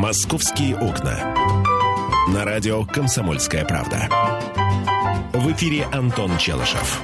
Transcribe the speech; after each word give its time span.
«Московские 0.00 0.76
окна». 0.76 1.34
На 2.32 2.46
радио 2.46 2.86
«Комсомольская 2.86 3.66
правда». 3.66 4.08
В 5.34 5.52
эфире 5.52 5.84
Антон 5.92 6.38
Челышев. 6.38 7.02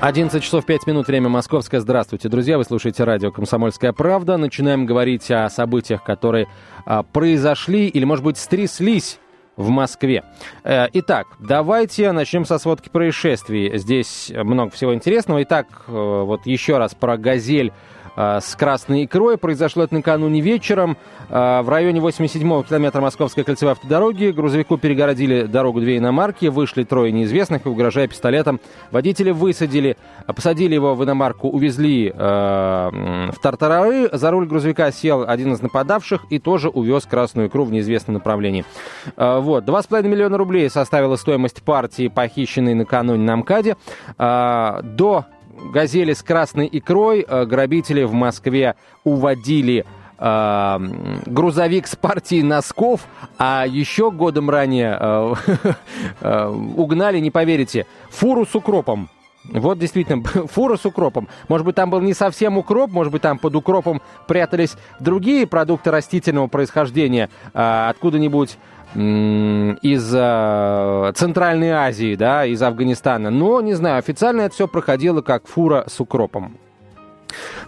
11 0.00 0.40
часов 0.40 0.64
5 0.66 0.86
минут, 0.86 1.08
время 1.08 1.28
московское. 1.28 1.80
Здравствуйте, 1.80 2.28
друзья. 2.28 2.58
Вы 2.58 2.64
слушаете 2.64 3.02
радио 3.02 3.32
«Комсомольская 3.32 3.92
правда». 3.92 4.36
Начинаем 4.36 4.86
говорить 4.86 5.28
о 5.32 5.50
событиях, 5.50 6.04
которые 6.04 6.46
а, 6.86 7.02
произошли 7.02 7.88
или, 7.88 8.04
может 8.04 8.24
быть, 8.24 8.38
стряслись 8.38 9.18
в 9.56 9.68
Москве. 9.70 10.22
Э, 10.62 10.86
итак, 10.92 11.26
давайте 11.40 12.12
начнем 12.12 12.44
со 12.44 12.58
сводки 12.58 12.88
происшествий. 12.88 13.76
Здесь 13.78 14.32
много 14.34 14.70
всего 14.70 14.94
интересного. 14.94 15.42
Итак, 15.42 15.66
э, 15.88 15.90
вот 15.92 16.46
еще 16.46 16.78
раз 16.78 16.94
про 16.94 17.16
«Газель» 17.16 17.72
с 18.16 18.56
красной 18.56 19.04
икрой. 19.04 19.38
Произошло 19.38 19.84
это 19.84 19.94
накануне 19.94 20.40
вечером. 20.40 20.96
А, 21.28 21.62
в 21.62 21.68
районе 21.68 22.00
87-го 22.00 22.62
километра 22.64 23.00
Московской 23.00 23.44
кольцевой 23.44 23.72
автодороги 23.72 24.26
грузовику 24.26 24.78
перегородили 24.78 25.42
дорогу 25.42 25.80
две 25.80 25.98
иномарки, 25.98 26.46
вышли 26.46 26.84
трое 26.84 27.12
неизвестных 27.12 27.66
и, 27.66 27.68
угрожая 27.68 28.08
пистолетом, 28.08 28.60
водители 28.90 29.30
высадили, 29.30 29.96
посадили 30.26 30.74
его 30.74 30.94
в 30.94 31.04
иномарку, 31.04 31.48
увезли 31.48 32.10
в 32.10 33.34
тартарары. 33.42 34.08
За 34.12 34.30
руль 34.30 34.46
грузовика 34.46 34.90
сел 34.90 35.24
один 35.26 35.52
из 35.52 35.62
нападавших 35.62 36.26
и 36.30 36.38
тоже 36.38 36.68
увез 36.68 37.06
красную 37.06 37.48
икру 37.48 37.64
в 37.64 37.72
неизвестном 37.72 38.14
направлении. 38.14 38.64
Вот. 39.16 39.64
2,5 39.64 40.08
миллиона 40.08 40.36
рублей 40.36 40.68
составила 40.68 41.16
стоимость 41.16 41.62
партии, 41.62 42.08
похищенной 42.08 42.74
накануне 42.74 43.22
на 43.22 43.36
МКАДе. 43.36 43.76
До 44.18 45.24
газели 45.72 46.12
с 46.12 46.22
красной 46.22 46.68
икрой 46.70 47.24
э, 47.26 47.44
грабители 47.44 48.02
в 48.02 48.12
Москве 48.12 48.76
уводили 49.04 49.84
э, 50.18 50.78
грузовик 51.26 51.86
с 51.86 51.96
партией 51.96 52.42
носков, 52.42 53.06
а 53.38 53.64
еще 53.66 54.10
годом 54.10 54.50
ранее 54.50 54.96
э, 56.20 56.48
угнали, 56.76 57.18
не 57.18 57.30
поверите, 57.30 57.86
фуру 58.10 58.46
с 58.46 58.54
укропом. 58.54 59.08
Вот 59.44 59.78
действительно, 59.78 60.22
фура 60.48 60.76
с 60.76 60.84
укропом. 60.84 61.28
Может 61.48 61.64
быть, 61.64 61.74
там 61.74 61.90
был 61.90 62.00
не 62.00 62.14
совсем 62.14 62.58
укроп, 62.58 62.90
может 62.90 63.12
быть, 63.12 63.22
там 63.22 63.38
под 63.38 63.56
укропом 63.56 64.02
прятались 64.28 64.76
другие 64.98 65.46
продукты 65.46 65.90
растительного 65.90 66.46
происхождения, 66.46 67.30
откуда-нибудь 67.54 68.58
из 68.94 70.14
э, 70.14 71.12
Центральной 71.14 71.70
Азии, 71.70 72.14
да, 72.16 72.44
из 72.44 72.62
Афганистана. 72.62 73.30
Но, 73.30 73.60
не 73.60 73.74
знаю, 73.74 73.98
официально 73.98 74.42
это 74.42 74.54
все 74.54 74.68
проходило 74.68 75.22
как 75.22 75.46
фура 75.46 75.84
с 75.86 76.00
укропом. 76.00 76.58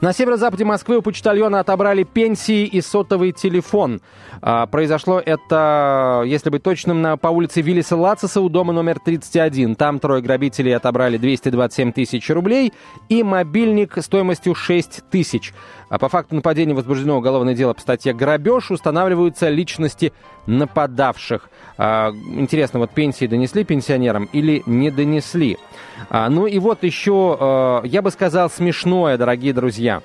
На 0.01 0.13
северо-западе 0.13 0.65
Москвы 0.65 0.99
у 0.99 1.03
почтальона 1.03 1.61
отобрали 1.61 2.03
пенсии 2.03 2.65
и 2.65 2.81
сотовый 2.81 3.33
телефон. 3.33 4.01
А, 4.41 4.67
произошло 4.67 5.21
это, 5.25 6.23
если 6.27 6.51
быть 6.51 6.63
точным, 6.63 7.03
на, 7.03 7.17
по 7.17 7.29
улице 7.29 7.61
Виллиса 7.61 7.97
Лациса 7.97 8.41
у 8.41 8.49
дома 8.49 8.73
номер 8.73 8.99
31. 8.99 9.77
Там 9.77 9.99
трое 9.99 10.23
грабителей 10.23 10.75
отобрали 10.75 11.17
227 11.17 11.93
тысяч 11.93 12.29
рублей 12.31 12.73
и 13.09 13.23
мобильник 13.23 13.97
стоимостью 14.03 14.55
6 14.55 15.03
тысяч. 15.11 15.53
А 15.89 15.99
по 15.99 16.09
факту 16.09 16.35
нападения 16.35 16.75
возбуждено 16.75 17.19
уголовное 17.19 17.55
дело 17.55 17.75
по 17.75 17.81
статье 17.81 18.15
«Грабеж». 18.15 18.71
Устанавливаются 18.71 19.49
личности 19.49 20.13
нападавших. 20.47 21.49
А, 21.79 22.11
интересно, 22.11 22.79
вот 22.79 22.91
пенсии 22.91 23.27
донесли 23.27 23.65
пенсионерам 23.65 24.29
или 24.33 24.63
не 24.67 24.91
донесли? 24.91 25.59
А, 26.09 26.29
ну 26.29 26.47
и 26.47 26.59
вот 26.59 26.83
еще, 26.83 27.37
а, 27.39 27.83
я 27.85 28.03
бы 28.03 28.11
сказал, 28.11 28.51
смешное, 28.51 29.17
дорогие 29.17 29.52
друзья. 29.53 30.03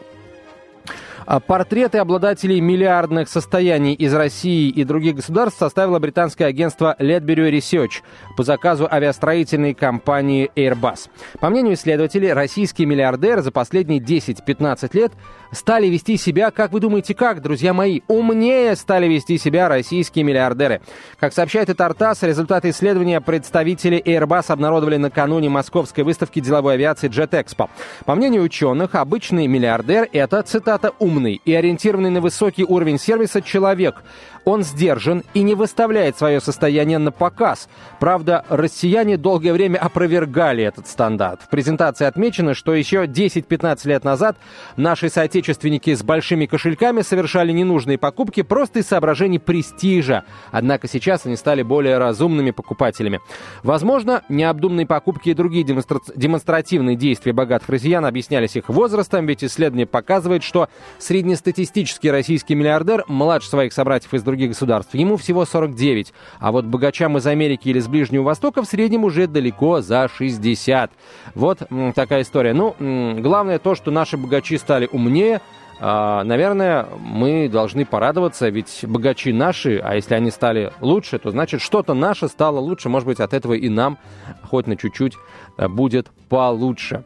А 1.27 1.41
портреты 1.41 1.97
обладателей 1.97 2.61
миллиардных 2.61 3.27
состояний 3.27 3.93
из 3.93 4.13
России 4.13 4.69
и 4.69 4.85
других 4.85 5.17
государств 5.17 5.59
составило 5.59 5.99
британское 5.99 6.47
агентство 6.47 6.95
Ledbury 6.99 7.51
Research 7.51 8.01
по 8.37 8.43
заказу 8.43 8.87
авиастроительной 8.89 9.73
компании 9.73 10.49
Airbus. 10.55 11.09
По 11.41 11.49
мнению 11.49 11.73
исследователей, 11.73 12.31
российские 12.31 12.87
миллиардеры 12.87 13.41
за 13.41 13.51
последние 13.51 13.99
10-15 13.99 14.89
лет 14.93 15.11
стали 15.51 15.87
вести 15.87 16.15
себя, 16.15 16.49
как 16.49 16.71
вы 16.71 16.79
думаете, 16.79 17.13
как, 17.13 17.41
друзья 17.41 17.73
мои, 17.73 17.99
умнее 18.07 18.77
стали 18.77 19.07
вести 19.07 19.37
себя 19.37 19.67
российские 19.67 20.23
миллиардеры. 20.23 20.79
Как 21.19 21.33
сообщает 21.33 21.75
Тартас, 21.75 22.23
результаты 22.23 22.69
исследования 22.69 23.19
представители 23.19 24.01
Airbus 24.01 24.45
обнародовали 24.47 24.95
накануне 24.95 25.49
московской 25.49 26.05
выставки 26.05 26.39
деловой 26.39 26.75
авиации 26.75 27.09
Jet 27.09 27.31
Expo. 27.31 27.69
По 28.05 28.15
мнению 28.15 28.43
ученых, 28.43 28.95
обычный 28.95 29.47
миллиардер– 29.47 30.07
это, 30.13 30.41
цитата, 30.43 30.93
«умный 30.99 31.16
и 31.25 31.53
ориентированный 31.53 32.09
на 32.09 32.21
высокий 32.21 32.63
уровень 32.63 32.99
сервиса 32.99 33.41
человек». 33.41 34.03
Он 34.47 34.63
сдержан 34.63 35.23
и 35.33 35.41
не 35.41 35.55
выставляет 35.55 36.17
свое 36.17 36.39
состояние 36.39 36.99
на 36.99 37.11
показ. 37.11 37.67
Правда, 37.99 38.45
россияне 38.47 39.17
долгое 39.17 39.51
время 39.51 39.77
опровергали 39.77 40.63
этот 40.63 40.87
стандарт. 40.87 41.41
В 41.41 41.49
презентации 41.49 42.05
отмечено, 42.05 42.53
что 42.53 42.73
еще 42.73 43.03
10-15 43.07 43.85
лет 43.89 44.05
назад 44.05 44.37
наши 44.77 45.09
соотечественники 45.09 45.93
с 45.93 46.01
большими 46.01 46.45
кошельками 46.45 47.01
совершали 47.01 47.51
ненужные 47.51 47.97
покупки 47.97 48.41
просто 48.41 48.79
из 48.79 48.87
соображений 48.87 49.37
престижа. 49.37 50.23
Однако 50.49 50.87
сейчас 50.87 51.25
они 51.25 51.35
стали 51.35 51.61
более 51.61 51.97
разумными 51.97 52.51
покупателями. 52.51 53.19
Возможно, 53.63 54.23
необдуманные 54.29 54.87
покупки 54.87 55.27
и 55.27 55.33
другие 55.33 55.65
демонстра... 55.65 55.99
демонстративные 56.15 56.95
действия 56.95 57.33
богатых 57.33 57.67
россиян 57.67 58.05
объяснялись 58.05 58.55
их 58.55 58.69
возрастом, 58.69 59.25
ведь 59.25 59.43
исследование 59.43 59.87
показывает, 59.87 60.43
что 60.43 60.69
среднестатистический 60.99 62.11
российский 62.11 62.55
миллиардер 62.55 63.03
младше 63.09 63.49
своих 63.49 63.73
собратьев 63.73 64.13
из 64.13 64.23
других 64.23 64.36
других 64.37 64.49
государств. 64.49 64.93
Ему 64.93 65.17
всего 65.17 65.45
49. 65.45 66.13
А 66.39 66.51
вот 66.51 66.65
богачам 66.65 67.17
из 67.17 67.25
Америки 67.25 67.69
или 67.69 67.79
с 67.79 67.87
Ближнего 67.87 68.23
Востока 68.23 68.61
в 68.61 68.65
среднем 68.65 69.03
уже 69.03 69.25
далеко 69.27 69.81
за 69.81 70.07
60. 70.07 70.91
Вот 71.33 71.59
такая 71.95 72.21
история. 72.21 72.53
Ну, 72.53 72.75
главное 73.19 73.57
то, 73.57 73.73
что 73.73 73.89
наши 73.89 74.15
богачи 74.15 74.57
стали 74.57 74.87
умнее, 74.91 75.41
а, 75.79 76.23
наверное, 76.23 76.87
мы 76.99 77.49
должны 77.49 77.85
порадоваться, 77.85 78.49
ведь 78.49 78.79
богачи 78.83 79.31
наши, 79.31 79.77
а 79.77 79.95
если 79.95 80.15
они 80.15 80.31
стали 80.31 80.71
лучше, 80.81 81.19
то 81.19 81.29
значит 81.29 81.61
что-то 81.61 81.93
наше 81.93 82.27
стало 82.27 82.59
лучше, 82.59 82.89
может 82.89 83.07
быть, 83.07 83.19
от 83.19 83.33
этого 83.33 83.53
и 83.53 83.69
нам 83.69 83.97
хоть 84.43 84.65
на 84.65 84.75
чуть-чуть 84.75 85.13
э, 85.57 85.67
будет 85.67 86.09
получше. 86.29 87.03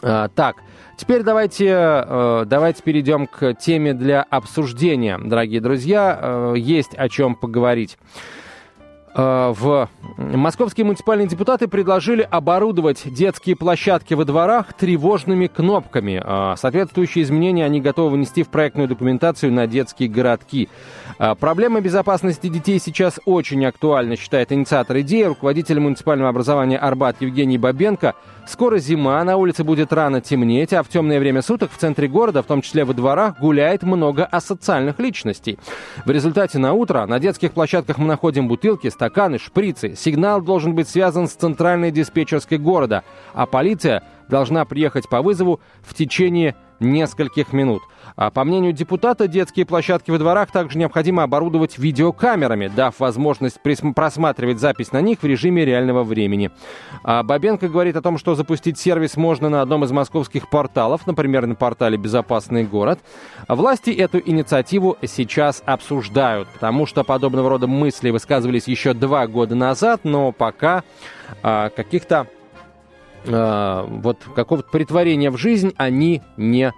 А, 0.00 0.28
так, 0.28 0.56
теперь 0.96 1.22
давайте, 1.22 1.66
э, 1.68 2.44
давайте 2.46 2.82
перейдем 2.82 3.26
к 3.26 3.54
теме 3.54 3.94
для 3.94 4.22
обсуждения, 4.22 5.18
дорогие 5.18 5.60
друзья. 5.60 6.18
Э, 6.20 6.54
есть 6.56 6.94
о 6.94 7.08
чем 7.08 7.34
поговорить. 7.34 7.98
Э, 9.14 9.52
в 9.54 9.88
московские 10.16 10.86
муниципальные 10.86 11.28
депутаты 11.28 11.68
предложили 11.68 12.26
оборудовать 12.28 13.02
детские 13.04 13.56
площадки 13.56 14.14
во 14.14 14.24
дворах 14.24 14.72
тревожными 14.72 15.48
кнопками. 15.48 16.22
Э, 16.24 16.56
соответствующие 16.56 17.24
изменения 17.24 17.64
они 17.64 17.80
готовы 17.80 18.16
внести 18.16 18.42
в 18.42 18.48
проектную 18.48 18.88
документацию 18.88 19.52
на 19.52 19.66
детские 19.66 20.08
городки. 20.08 20.68
Э, 21.18 21.34
проблема 21.38 21.80
безопасности 21.80 22.48
детей 22.48 22.78
сейчас 22.78 23.20
очень 23.26 23.64
актуальна, 23.66 24.16
считает 24.16 24.52
инициатор 24.52 24.98
идеи, 25.00 25.24
руководитель 25.24 25.80
муниципального 25.80 26.30
образования 26.30 26.78
Арбат 26.78 27.20
Евгений 27.20 27.58
Бабенко. 27.58 28.14
Скоро 28.46 28.78
зима, 28.78 29.22
на 29.22 29.36
улице 29.36 29.62
будет 29.62 29.92
рано 29.92 30.20
темнеть, 30.20 30.72
а 30.72 30.82
в 30.82 30.88
темное 30.88 31.20
время 31.20 31.42
суток 31.42 31.70
в 31.70 31.76
центре 31.76 32.08
города, 32.08 32.42
в 32.42 32.46
том 32.46 32.60
числе 32.60 32.84
во 32.84 32.92
дворах, 32.92 33.38
гуляет 33.38 33.84
много 33.84 34.24
асоциальных 34.24 34.98
личностей. 34.98 35.58
В 36.04 36.10
результате 36.10 36.58
на 36.58 36.72
утро 36.72 37.06
на 37.06 37.20
детских 37.20 37.52
площадках 37.52 37.98
мы 37.98 38.06
находим 38.06 38.48
бутылки, 38.48 38.88
стаканы, 39.02 39.38
шприцы. 39.38 39.96
Сигнал 39.96 40.40
должен 40.40 40.76
быть 40.76 40.88
связан 40.88 41.26
с 41.26 41.32
центральной 41.32 41.90
диспетчерской 41.90 42.56
города, 42.56 43.02
а 43.34 43.46
полиция 43.46 44.04
должна 44.28 44.64
приехать 44.64 45.08
по 45.08 45.22
вызову 45.22 45.60
в 45.82 45.92
течение 45.92 46.54
нескольких 46.78 47.52
минут. 47.52 47.82
А 48.16 48.30
по 48.30 48.44
мнению 48.44 48.72
депутата, 48.72 49.26
детские 49.26 49.64
площадки 49.64 50.10
во 50.10 50.18
дворах 50.18 50.50
также 50.50 50.78
необходимо 50.78 51.22
оборудовать 51.22 51.78
видеокамерами, 51.78 52.68
дав 52.68 52.98
возможность 53.00 53.58
просматривать 53.94 54.58
запись 54.58 54.92
на 54.92 55.00
них 55.00 55.22
в 55.22 55.26
режиме 55.26 55.64
реального 55.64 56.04
времени. 56.04 56.50
А 57.04 57.22
Бабенко 57.22 57.68
говорит 57.68 57.96
о 57.96 58.02
том, 58.02 58.18
что 58.18 58.34
запустить 58.34 58.78
сервис 58.78 59.16
можно 59.16 59.48
на 59.48 59.62
одном 59.62 59.84
из 59.84 59.92
московских 59.92 60.50
порталов, 60.50 61.06
например, 61.06 61.46
на 61.46 61.54
портале 61.54 61.96
«Безопасный 61.96 62.64
город». 62.64 63.00
Власти 63.48 63.90
эту 63.90 64.18
инициативу 64.18 64.96
сейчас 65.02 65.62
обсуждают, 65.64 66.48
потому 66.48 66.86
что 66.86 67.04
подобного 67.04 67.48
рода 67.50 67.66
мысли 67.66 68.10
высказывались 68.10 68.68
еще 68.68 68.94
два 68.94 69.26
года 69.26 69.54
назад, 69.54 70.00
но 70.04 70.32
пока 70.32 70.84
а, 71.42 71.70
каких-то 71.70 72.26
вот 73.24 74.18
какого-то 74.34 74.68
притворения 74.70 75.30
в 75.30 75.36
жизнь 75.36 75.74
они 75.76 76.22
не 76.36 76.72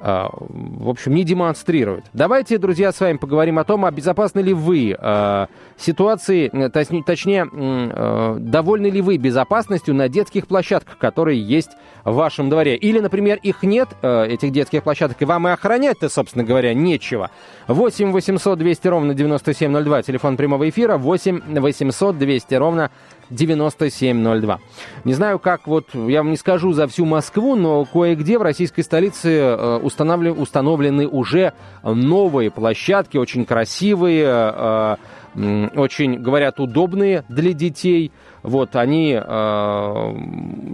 в 0.00 0.88
общем, 0.88 1.14
не 1.14 1.24
демонстрирует. 1.24 2.04
Давайте, 2.12 2.58
друзья, 2.58 2.92
с 2.92 3.00
вами 3.00 3.16
поговорим 3.16 3.58
о 3.58 3.64
том, 3.64 3.84
а 3.84 3.90
безопасны 3.90 4.40
ли 4.40 4.52
вы 4.52 4.96
а, 4.96 5.48
ситуации, 5.76 6.50
э, 6.52 7.02
точнее, 7.02 7.48
а, 7.52 8.36
довольны 8.38 8.86
ли 8.86 9.00
вы 9.00 9.16
безопасностью 9.16 9.94
на 9.94 10.08
детских 10.08 10.46
площадках, 10.46 10.98
которые 10.98 11.42
есть 11.42 11.70
в 12.04 12.14
вашем 12.14 12.48
дворе. 12.48 12.76
Или, 12.76 13.00
например, 13.00 13.38
их 13.42 13.62
нет, 13.62 13.88
этих 14.02 14.52
детских 14.52 14.82
площадок, 14.82 15.20
и 15.20 15.24
вам 15.24 15.48
и 15.48 15.50
охранять-то, 15.50 16.08
собственно 16.08 16.44
говоря, 16.44 16.72
нечего. 16.74 17.30
8 17.66 18.12
800 18.12 18.58
200 18.58 18.88
ровно 18.88 19.14
9702, 19.14 20.02
телефон 20.02 20.36
прямого 20.36 20.68
эфира, 20.68 20.96
8 20.96 21.60
800 21.60 22.18
200 22.18 22.54
ровно 22.54 22.90
9702. 23.30 24.58
Не 25.04 25.14
знаю, 25.14 25.38
как 25.38 25.66
вот, 25.66 25.94
я 25.94 26.18
вам 26.22 26.30
не 26.30 26.36
скажу 26.36 26.72
за 26.72 26.86
всю 26.86 27.04
Москву, 27.04 27.56
но 27.56 27.84
кое-где 27.84 28.38
в 28.38 28.42
российской 28.42 28.82
столице 28.82 29.30
э, 29.30 29.76
установлены 29.78 31.06
уже 31.06 31.52
новые 31.82 32.50
площадки, 32.50 33.16
очень 33.16 33.44
красивые, 33.44 34.24
э, 34.26 34.96
очень, 35.76 36.18
говорят, 36.18 36.58
удобные 36.60 37.24
для 37.28 37.52
детей. 37.52 38.12
Вот, 38.48 38.76
они 38.76 39.12
э, 39.12 39.20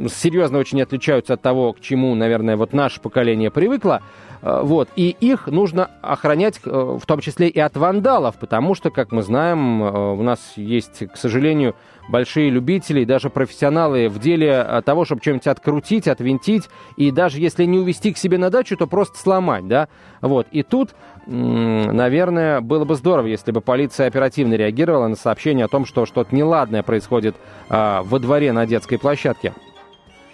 серьезно 0.08 0.58
очень 0.58 0.80
отличаются 0.80 1.34
от 1.34 1.42
того, 1.42 1.72
к 1.72 1.80
чему, 1.80 2.14
наверное, 2.14 2.56
вот 2.56 2.72
наше 2.72 3.00
поколение 3.00 3.50
привыкло. 3.50 4.00
Э, 4.44 4.60
вот, 4.62 4.90
и 4.94 5.16
их 5.20 5.46
нужно 5.46 5.90
охранять, 6.02 6.60
э, 6.64 6.98
в 7.00 7.04
том 7.06 7.20
числе 7.20 7.48
и 7.48 7.58
от 7.58 7.76
вандалов, 7.76 8.36
потому 8.36 8.74
что, 8.74 8.90
как 8.90 9.10
мы 9.10 9.22
знаем, 9.22 9.82
э, 9.82 10.12
у 10.12 10.22
нас 10.22 10.52
есть, 10.56 11.08
к 11.10 11.16
сожалению, 11.16 11.74
большие 12.10 12.50
любители, 12.50 13.04
даже 13.04 13.30
профессионалы 13.30 14.10
в 14.10 14.18
деле 14.18 14.82
того, 14.84 15.06
чтобы 15.06 15.22
что-нибудь 15.22 15.46
открутить, 15.46 16.06
отвинтить, 16.06 16.68
и 16.98 17.10
даже 17.10 17.40
если 17.40 17.64
не 17.64 17.78
увезти 17.78 18.12
к 18.12 18.18
себе 18.18 18.36
на 18.36 18.50
дачу, 18.50 18.76
то 18.76 18.86
просто 18.86 19.16
сломать, 19.16 19.66
да, 19.66 19.88
вот. 20.20 20.46
И 20.50 20.62
тут, 20.62 20.90
наверное, 21.26 22.60
было 22.60 22.84
бы 22.84 22.96
здорово, 22.96 23.28
если 23.28 23.52
бы 23.52 23.62
полиция 23.62 24.06
оперативно 24.06 24.52
реагировала 24.52 25.08
на 25.08 25.16
сообщение 25.16 25.64
о 25.64 25.68
том, 25.68 25.86
что 25.86 26.04
что-то 26.04 26.36
неладное 26.36 26.82
происходит 26.82 27.36
во 27.68 28.18
дворе 28.18 28.52
на 28.52 28.66
детской 28.66 28.98
площадке. 28.98 29.54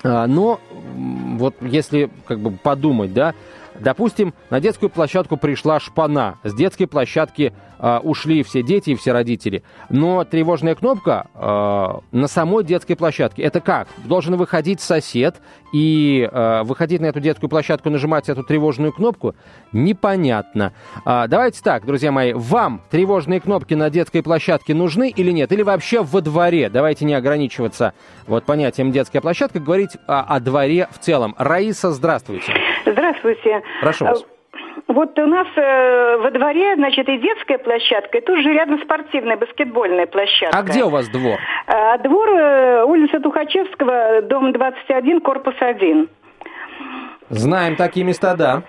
А, 0.02 0.26
но 0.26 0.60
вот 1.38 1.54
если 1.60 2.10
как 2.26 2.40
бы 2.40 2.50
подумать, 2.50 3.12
да, 3.12 3.34
Допустим, 3.80 4.34
на 4.50 4.60
детскую 4.60 4.90
площадку 4.90 5.36
пришла 5.38 5.80
шпана. 5.80 6.38
С 6.44 6.52
детской 6.54 6.84
площадки 6.86 7.54
э, 7.78 7.98
ушли 8.02 8.42
все 8.42 8.62
дети 8.62 8.90
и 8.90 8.94
все 8.94 9.12
родители. 9.12 9.62
Но 9.88 10.24
тревожная 10.24 10.74
кнопка 10.74 11.28
э, 11.34 12.16
на 12.16 12.28
самой 12.28 12.62
детской 12.62 12.94
площадке. 12.94 13.42
Это 13.42 13.60
как? 13.60 13.88
Должен 14.04 14.36
выходить 14.36 14.82
сосед 14.82 15.40
и 15.72 16.28
э, 16.30 16.62
выходить 16.64 17.00
на 17.00 17.06
эту 17.06 17.20
детскую 17.20 17.48
площадку, 17.48 17.90
нажимать 17.90 18.28
эту 18.28 18.42
тревожную 18.42 18.92
кнопку? 18.92 19.34
Непонятно. 19.72 20.72
А, 21.04 21.26
давайте 21.26 21.62
так, 21.62 21.84
друзья 21.86 22.12
мои, 22.12 22.32
вам 22.32 22.82
тревожные 22.90 23.40
кнопки 23.40 23.74
на 23.74 23.90
детской 23.90 24.22
площадке 24.22 24.74
нужны 24.74 25.10
или 25.10 25.30
нет? 25.30 25.52
Или 25.52 25.62
вообще 25.62 26.02
во 26.02 26.20
дворе? 26.20 26.68
Давайте 26.70 27.04
не 27.04 27.14
ограничиваться 27.14 27.94
вот 28.26 28.44
понятием 28.44 28.92
детская 28.92 29.20
площадка, 29.20 29.60
говорить 29.60 29.96
о, 30.06 30.22
о 30.22 30.40
дворе 30.40 30.88
в 30.90 30.98
целом. 30.98 31.34
Раиса, 31.38 31.90
здравствуйте. 31.92 32.52
Здравствуйте. 32.84 33.62
Прошу 33.80 34.04
вас. 34.04 34.24
Э, 34.76 34.80
вот 34.88 35.18
у 35.18 35.26
нас 35.26 35.46
э, 35.56 36.16
во 36.18 36.30
дворе, 36.30 36.74
значит, 36.76 37.08
и 37.08 37.18
детская 37.18 37.58
площадка, 37.58 38.18
и 38.18 38.20
тут 38.20 38.40
же 38.40 38.52
рядом 38.52 38.80
спортивная 38.82 39.36
баскетбольная 39.36 40.06
площадка. 40.06 40.58
А 40.58 40.62
где 40.62 40.84
у 40.84 40.88
вас 40.88 41.08
двор? 41.08 41.38
А, 41.66 41.98
двор 41.98 42.28
э, 42.30 42.84
улица 42.84 43.20
Тухачевского, 43.20 44.22
дом 44.22 44.52
21, 44.52 45.20
корпус 45.20 45.54
1. 45.58 46.08
Знаем 47.30 47.76
такие 47.76 48.04
места, 48.04 48.34
да. 48.34 48.62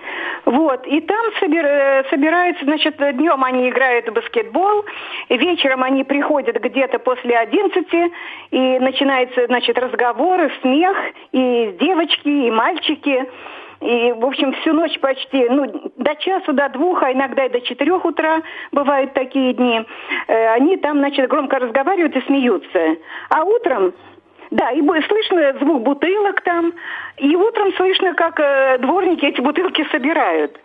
Вот, 0.44 0.86
и 0.86 1.00
там 1.00 1.24
собир, 1.38 1.64
э, 1.64 2.04
собираются, 2.10 2.64
значит, 2.64 2.96
днем 2.96 3.44
они 3.44 3.68
играют 3.68 4.08
в 4.08 4.12
баскетбол, 4.12 4.84
вечером 5.28 5.82
они 5.84 6.02
приходят 6.04 6.56
где-то 6.60 6.98
после 6.98 7.36
11, 7.38 7.86
и 8.50 8.78
начинается, 8.80 9.46
значит, 9.46 9.78
разговоры, 9.78 10.50
смех, 10.60 10.96
и 11.32 11.76
девочки, 11.80 12.28
и 12.28 12.50
мальчики. 12.50 13.24
И, 13.82 14.12
в 14.12 14.24
общем, 14.24 14.52
всю 14.54 14.72
ночь 14.72 14.98
почти, 15.00 15.48
ну, 15.48 15.90
до 15.96 16.14
часу, 16.16 16.52
до 16.52 16.68
двух, 16.68 17.02
а 17.02 17.12
иногда 17.12 17.46
и 17.46 17.48
до 17.48 17.60
четырех 17.60 18.04
утра 18.04 18.42
бывают 18.70 19.12
такие 19.12 19.54
дни. 19.54 19.84
Э, 20.28 20.54
они 20.54 20.76
там, 20.76 20.98
значит, 20.98 21.28
громко 21.28 21.58
разговаривают 21.58 22.14
и 22.16 22.20
смеются. 22.22 22.96
А 23.28 23.42
утром 23.42 23.92
да, 24.52 24.70
и 24.70 24.82
слышно 24.82 25.54
звук 25.60 25.82
бутылок 25.82 26.42
там, 26.42 26.74
и 27.16 27.34
утром 27.34 27.72
слышно, 27.72 28.12
как 28.12 28.38
э, 28.38 28.78
дворники 28.78 29.24
эти 29.24 29.40
бутылки 29.40 29.86
собирают. 29.90 30.60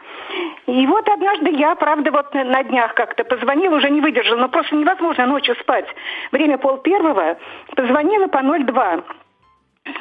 И 0.65 0.85
вот 0.85 1.07
однажды 1.07 1.51
я, 1.51 1.73
правда, 1.75 2.11
вот 2.11 2.33
на 2.33 2.63
днях 2.63 2.93
как-то 2.95 3.23
позвонила, 3.23 3.77
уже 3.77 3.89
не 3.89 4.01
выдержала, 4.01 4.41
но 4.41 4.49
просто 4.49 4.75
невозможно 4.75 5.25
ночью 5.25 5.55
спать. 5.55 5.87
Время 6.33 6.57
пол 6.57 6.77
первого, 6.77 7.37
позвонила 7.75 8.27
по 8.27 8.41
02. 8.41 9.03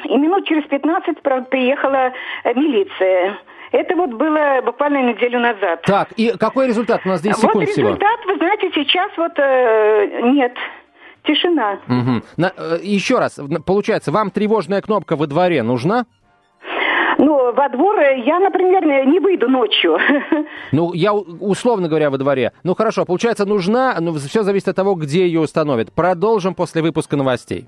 И 0.05 0.17
минут 0.17 0.47
через 0.47 0.63
15 0.65 1.21
приехала 1.49 2.11
э, 2.43 2.53
милиция. 2.53 3.37
Это 3.71 3.95
вот 3.95 4.11
было 4.11 4.61
буквально 4.63 5.09
неделю 5.09 5.39
назад. 5.39 5.81
Так, 5.83 6.11
и 6.13 6.33
какой 6.37 6.67
результат? 6.67 7.01
У 7.05 7.09
нас 7.09 7.21
10 7.21 7.37
секунд 7.37 7.55
вот 7.55 7.69
всего. 7.69 7.89
результат, 7.89 8.19
вы 8.25 8.37
знаете, 8.37 8.71
сейчас 8.73 9.11
вот 9.17 9.33
э, 9.37 10.21
нет. 10.23 10.53
Тишина. 11.23 11.79
Угу. 11.87 12.23
На, 12.37 12.53
э, 12.55 12.77
еще 12.81 13.19
раз, 13.19 13.39
получается, 13.65 14.11
вам 14.11 14.31
тревожная 14.31 14.81
кнопка 14.81 15.17
во 15.17 15.27
дворе 15.27 15.61
нужна? 15.63 16.05
Ну, 17.17 17.51
во 17.51 17.69
двор 17.69 17.99
я, 17.99 18.39
например, 18.39 18.85
не 19.07 19.19
выйду 19.19 19.49
ночью. 19.49 19.97
Ну, 20.71 20.93
я 20.93 21.13
условно 21.13 21.87
говоря 21.87 22.09
во 22.09 22.17
дворе. 22.17 22.51
Ну, 22.63 22.75
хорошо, 22.75 23.05
получается, 23.05 23.45
нужна, 23.45 23.95
но 23.99 24.13
все 24.13 24.43
зависит 24.43 24.67
от 24.67 24.75
того, 24.75 24.95
где 24.95 25.25
ее 25.25 25.39
установят. 25.39 25.93
Продолжим 25.93 26.53
после 26.53 26.81
выпуска 26.81 27.15
новостей. 27.15 27.67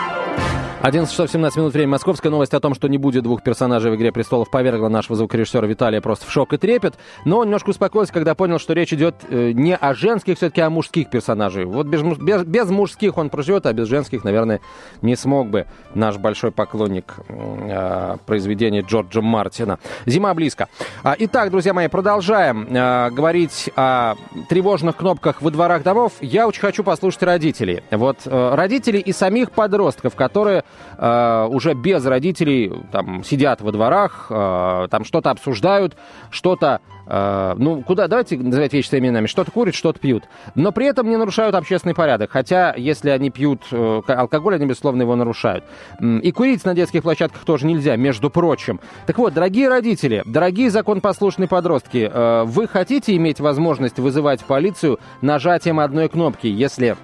11 0.83 1.11
часов 1.11 1.29
17 1.29 1.57
минут, 1.57 1.73
время 1.73 1.91
московская. 1.91 2.31
Новость 2.31 2.55
о 2.55 2.59
том, 2.59 2.73
что 2.73 2.87
не 2.87 2.97
будет 2.97 3.23
двух 3.23 3.43
персонажей 3.43 3.91
в 3.91 3.95
«Игре 3.95 4.11
престолов» 4.11 4.49
повергла 4.49 4.89
нашего 4.89 5.15
звукорежиссера 5.15 5.67
Виталия 5.67 6.01
просто 6.01 6.25
в 6.25 6.31
шок 6.31 6.53
и 6.53 6.57
трепет. 6.57 6.95
Но 7.23 7.37
он 7.37 7.45
немножко 7.45 7.69
успокоился, 7.69 8.11
когда 8.11 8.33
понял, 8.33 8.57
что 8.57 8.73
речь 8.73 8.91
идет 8.91 9.13
э, 9.29 9.51
не 9.51 9.75
о 9.75 9.93
женских, 9.93 10.37
все-таки 10.37 10.59
а 10.61 10.67
о 10.67 10.69
мужских 10.71 11.11
персонажей. 11.11 11.65
Вот 11.65 11.85
без, 11.85 12.01
без, 12.01 12.43
без 12.45 12.67
мужских 12.71 13.19
он 13.19 13.29
проживет, 13.29 13.67
а 13.67 13.73
без 13.73 13.87
женских, 13.87 14.23
наверное, 14.23 14.59
не 15.03 15.15
смог 15.15 15.49
бы 15.49 15.67
наш 15.93 16.17
большой 16.17 16.51
поклонник 16.51 17.13
э, 17.27 18.17
произведения 18.25 18.81
Джорджа 18.81 19.21
Мартина. 19.21 19.77
Зима 20.07 20.33
близко. 20.33 20.67
А, 21.03 21.15
итак, 21.19 21.51
друзья 21.51 21.75
мои, 21.75 21.89
продолжаем 21.89 22.65
э, 22.75 23.11
говорить 23.11 23.69
о 23.75 24.15
тревожных 24.49 24.97
кнопках 24.97 25.43
во 25.43 25.51
дворах 25.51 25.83
домов. 25.83 26.13
Я 26.21 26.47
очень 26.47 26.61
хочу 26.61 26.83
послушать 26.83 27.21
родителей. 27.21 27.83
Вот 27.91 28.21
э, 28.25 28.55
родителей 28.55 28.99
и 28.99 29.11
самих 29.11 29.51
подростков, 29.51 30.15
которые 30.15 30.63
э, 30.97 31.47
уже 31.49 31.73
без 31.73 32.05
родителей 32.05 32.71
там 32.91 33.23
сидят 33.23 33.61
во 33.61 33.71
дворах, 33.71 34.27
э, 34.29 34.87
там 34.89 35.03
что-то 35.03 35.31
обсуждают, 35.31 35.95
что-то 36.29 36.81
Uh, 37.11 37.55
ну, 37.57 37.81
куда, 37.81 38.07
давайте 38.07 38.37
называть 38.37 38.71
вещи 38.71 38.87
своими 38.87 39.07
именами, 39.07 39.25
что-то 39.25 39.51
курят, 39.51 39.75
что-то 39.75 39.99
пьют, 39.99 40.23
но 40.55 40.71
при 40.71 40.85
этом 40.85 41.09
не 41.09 41.17
нарушают 41.17 41.55
общественный 41.55 41.93
порядок, 41.93 42.31
хотя, 42.31 42.73
если 42.77 43.09
они 43.09 43.29
пьют 43.29 43.63
uh, 43.71 44.09
алкоголь, 44.13 44.55
они, 44.55 44.65
безусловно, 44.65 45.01
его 45.01 45.17
нарушают. 45.17 45.65
И 45.99 46.31
курить 46.31 46.63
на 46.63 46.73
детских 46.73 47.01
площадках 47.01 47.43
тоже 47.43 47.65
нельзя, 47.65 47.97
между 47.97 48.29
прочим. 48.29 48.79
Так 49.07 49.17
вот, 49.17 49.33
дорогие 49.33 49.67
родители, 49.67 50.23
дорогие 50.25 50.69
законопослушные 50.69 51.49
подростки, 51.49 52.09
uh, 52.09 52.45
вы 52.45 52.65
хотите 52.67 53.13
иметь 53.17 53.41
возможность 53.41 53.99
вызывать 53.99 54.45
полицию 54.45 54.99
нажатием 55.21 55.81
одной 55.81 56.07
кнопки, 56.07 56.47
если 56.47 56.95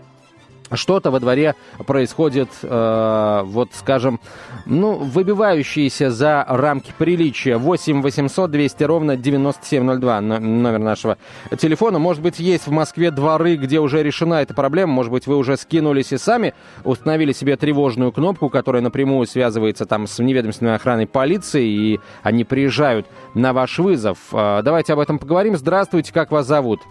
что-то 0.74 1.12
во 1.12 1.20
дворе 1.20 1.56
происходит, 1.86 2.50
э, 2.64 3.42
вот 3.46 3.70
скажем, 3.74 4.20
ну, 4.66 4.96
выбивающиеся 4.96 6.12
за 6.12 6.46
рамки 6.48 6.94
приличия. 6.98 7.58
8 7.58 8.02
800 8.02 8.52
200 8.52 8.84
ровно 8.84 9.18
9702 9.18 10.22
номер 10.22 10.80
нашего 10.80 11.18
телефона. 11.58 12.00
Может 12.00 12.22
быть, 12.22 12.40
есть 12.40 12.68
в 12.68 12.72
Москве 12.72 13.12
дворы, 13.12 13.56
где 13.56 13.80
уже 13.80 14.04
решена 14.04 14.42
эта 14.42 14.54
проблема. 14.54 14.94
Может 14.94 15.12
быть, 15.12 15.28
вы 15.28 15.38
уже 15.38 15.58
скинулись 15.58 16.12
и 16.12 16.18
сами 16.18 16.54
установили 16.84 17.32
себе 17.32 17.56
тревожную 17.56 18.12
кнопку, 18.12 18.50
которая 18.50 18.82
напрямую 18.82 19.28
связывается 19.28 19.86
там 19.86 20.08
с 20.08 20.20
неведомственной 20.20 20.76
охраной 20.76 21.08
полиции, 21.08 21.66
и 21.68 22.00
они 22.24 22.44
приезжают 22.44 23.08
на 23.34 23.54
ваш 23.54 23.80
вызов. 23.80 24.18
Э, 24.32 24.62
давайте 24.64 24.94
об 24.94 25.00
этом 25.00 25.20
поговорим. 25.20 25.56
Здравствуйте, 25.58 26.14
как 26.14 26.32
вас 26.32 26.48
зовут? 26.48 26.82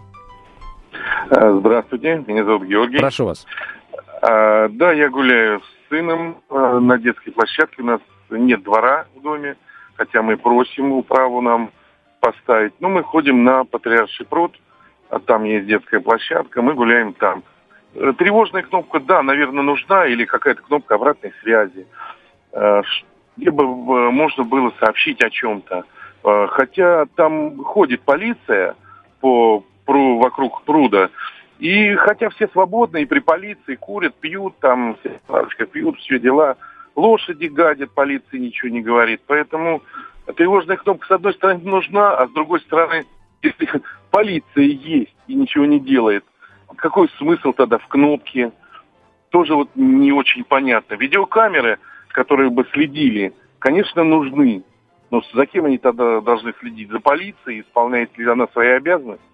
Э, 1.30 1.56
здравствуйте, 1.58 2.24
меня 2.26 2.44
зовут 2.44 2.64
Георгий. 2.64 2.98
Прошу 2.98 3.26
вас. 3.26 3.46
А, 4.22 4.68
да, 4.68 4.92
я 4.92 5.08
гуляю 5.08 5.60
с 5.60 5.88
сыном 5.88 6.38
а, 6.48 6.80
на 6.80 6.98
детской 6.98 7.30
площадке. 7.30 7.82
У 7.82 7.86
нас 7.86 8.00
нет 8.30 8.62
двора 8.62 9.06
в 9.14 9.20
доме, 9.20 9.56
хотя 9.94 10.22
мы 10.22 10.36
просим 10.36 10.92
управу 10.92 11.40
нам 11.40 11.70
поставить. 12.20 12.74
Но 12.80 12.88
мы 12.88 13.02
ходим 13.02 13.44
на 13.44 13.64
Патриарший 13.64 14.26
пруд, 14.26 14.58
а 15.10 15.18
там 15.18 15.44
есть 15.44 15.66
детская 15.66 16.00
площадка, 16.00 16.62
мы 16.62 16.74
гуляем 16.74 17.12
там. 17.14 17.42
Э, 17.94 18.12
тревожная 18.16 18.62
кнопка, 18.62 19.00
да, 19.00 19.22
наверное, 19.22 19.62
нужна, 19.62 20.06
или 20.06 20.24
какая-то 20.24 20.62
кнопка 20.62 20.96
обратной 20.96 21.32
связи. 21.42 21.86
Э, 22.52 22.82
либо 23.36 23.64
можно 23.64 24.44
было 24.44 24.72
сообщить 24.80 25.22
о 25.22 25.28
чем-то. 25.28 25.84
Хотя 26.22 27.04
там 27.14 27.62
ходит 27.62 28.00
полиция 28.00 28.74
по, 29.20 29.62
пру, 29.86 30.18
вокруг 30.18 30.62
пруда, 30.62 31.10
и 31.58 31.94
хотя 31.94 32.28
все 32.30 32.48
свободны, 32.48 33.02
и 33.02 33.06
при 33.06 33.20
полиции 33.20 33.76
курят, 33.76 34.14
пьют, 34.16 34.58
там, 34.58 34.96
все 34.96 35.66
пьют, 35.66 35.98
все 36.00 36.18
дела, 36.18 36.56
лошади 36.94 37.46
гадят, 37.46 37.92
полиция 37.92 38.38
ничего 38.38 38.68
не 38.68 38.82
говорит. 38.82 39.22
Поэтому 39.26 39.82
тревожная 40.36 40.76
кнопка, 40.76 41.06
с 41.06 41.10
одной 41.10 41.32
стороны, 41.32 41.60
нужна, 41.64 42.14
а 42.14 42.26
с 42.26 42.30
другой 42.32 42.60
стороны, 42.60 43.06
если 43.42 43.68
полиция 44.10 44.64
есть 44.64 45.16
и 45.28 45.34
ничего 45.34 45.64
не 45.64 45.80
делает, 45.80 46.24
какой 46.76 47.08
смысл 47.18 47.52
тогда 47.52 47.78
в 47.78 47.86
кнопке? 47.88 48.52
Тоже 49.30 49.54
вот 49.54 49.70
не 49.74 50.12
очень 50.12 50.44
понятно. 50.44 50.94
Видеокамеры, 50.94 51.78
которые 52.08 52.50
бы 52.50 52.66
следили, 52.72 53.32
конечно, 53.58 54.04
нужны. 54.04 54.62
Но 55.10 55.22
за 55.32 55.46
кем 55.46 55.66
они 55.66 55.78
тогда 55.78 56.20
должны 56.20 56.52
следить? 56.60 56.90
За 56.90 57.00
полицией? 57.00 57.60
Исполняет 57.60 58.16
ли 58.18 58.28
она 58.28 58.46
свои 58.48 58.68
обязанности? 58.70 59.24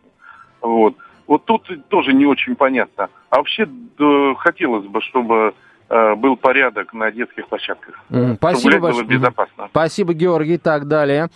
Вот. 0.62 0.96
Вот 1.26 1.44
тут 1.44 1.68
тоже 1.88 2.12
не 2.12 2.26
очень 2.26 2.56
понятно. 2.56 3.08
А 3.30 3.36
вообще 3.36 3.66
да, 3.66 4.34
хотелось 4.36 4.86
бы, 4.86 5.00
чтобы 5.00 5.54
Э, 5.94 6.14
был 6.14 6.36
порядок 6.36 6.94
на 6.94 7.12
детских 7.12 7.46
площадках. 7.48 8.00
Mm, 8.08 8.36
спасибо 8.36 8.78
большое. 8.78 9.04
было 9.04 9.12
безопасно. 9.12 9.68
Спасибо, 9.68 10.14
Георгий. 10.14 10.56
Так, 10.56 10.88
далее. 10.88 11.28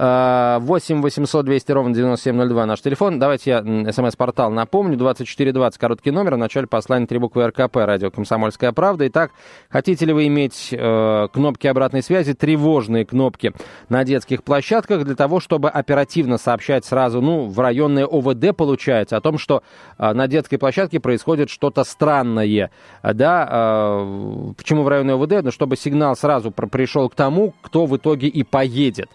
8 0.00 1.02
800 1.02 1.44
200 1.44 1.72
ровно 1.72 1.94
9702 1.94 2.64
наш 2.66 2.80
телефон. 2.80 3.18
Давайте 3.18 3.50
я 3.50 3.92
смс-портал 3.92 4.50
напомню. 4.50 4.96
2420 4.96 5.78
короткий 5.78 6.10
номер. 6.10 6.36
В 6.36 6.38
начале 6.38 6.66
послания 6.66 7.06
три 7.06 7.18
буквы 7.18 7.46
РКП. 7.48 7.76
Радио 7.76 8.10
«Комсомольская 8.10 8.72
правда». 8.72 9.06
Итак, 9.08 9.32
хотите 9.68 10.06
ли 10.06 10.14
вы 10.14 10.26
иметь 10.28 10.70
э, 10.72 11.28
кнопки 11.30 11.66
обратной 11.66 12.02
связи, 12.02 12.32
тревожные 12.32 13.04
кнопки 13.04 13.52
на 13.90 14.02
детских 14.04 14.42
площадках 14.42 15.04
для 15.04 15.14
того, 15.14 15.38
чтобы 15.38 15.68
оперативно 15.68 16.38
сообщать 16.38 16.86
сразу, 16.86 17.20
ну, 17.20 17.48
в 17.48 17.60
районное 17.60 18.06
ОВД, 18.06 18.56
получается, 18.56 19.18
о 19.18 19.20
том, 19.20 19.36
что 19.36 19.62
э, 19.98 20.14
на 20.14 20.28
детской 20.28 20.56
площадке 20.56 20.98
происходит 20.98 21.50
что-то 21.50 21.84
странное. 21.84 22.70
Да, 23.02 23.48
э, 23.50 24.52
почему 24.56 24.82
в 24.82 24.88
районное 24.88 25.16
ОВД? 25.16 25.42
Ну, 25.44 25.50
чтобы 25.50 25.76
сигнал 25.76 26.16
сразу 26.16 26.52
пришел 26.52 27.10
к 27.10 27.14
тому, 27.14 27.52
кто 27.60 27.84
в 27.84 27.94
итоге 27.94 28.28
и 28.28 28.44
поедет. 28.44 29.10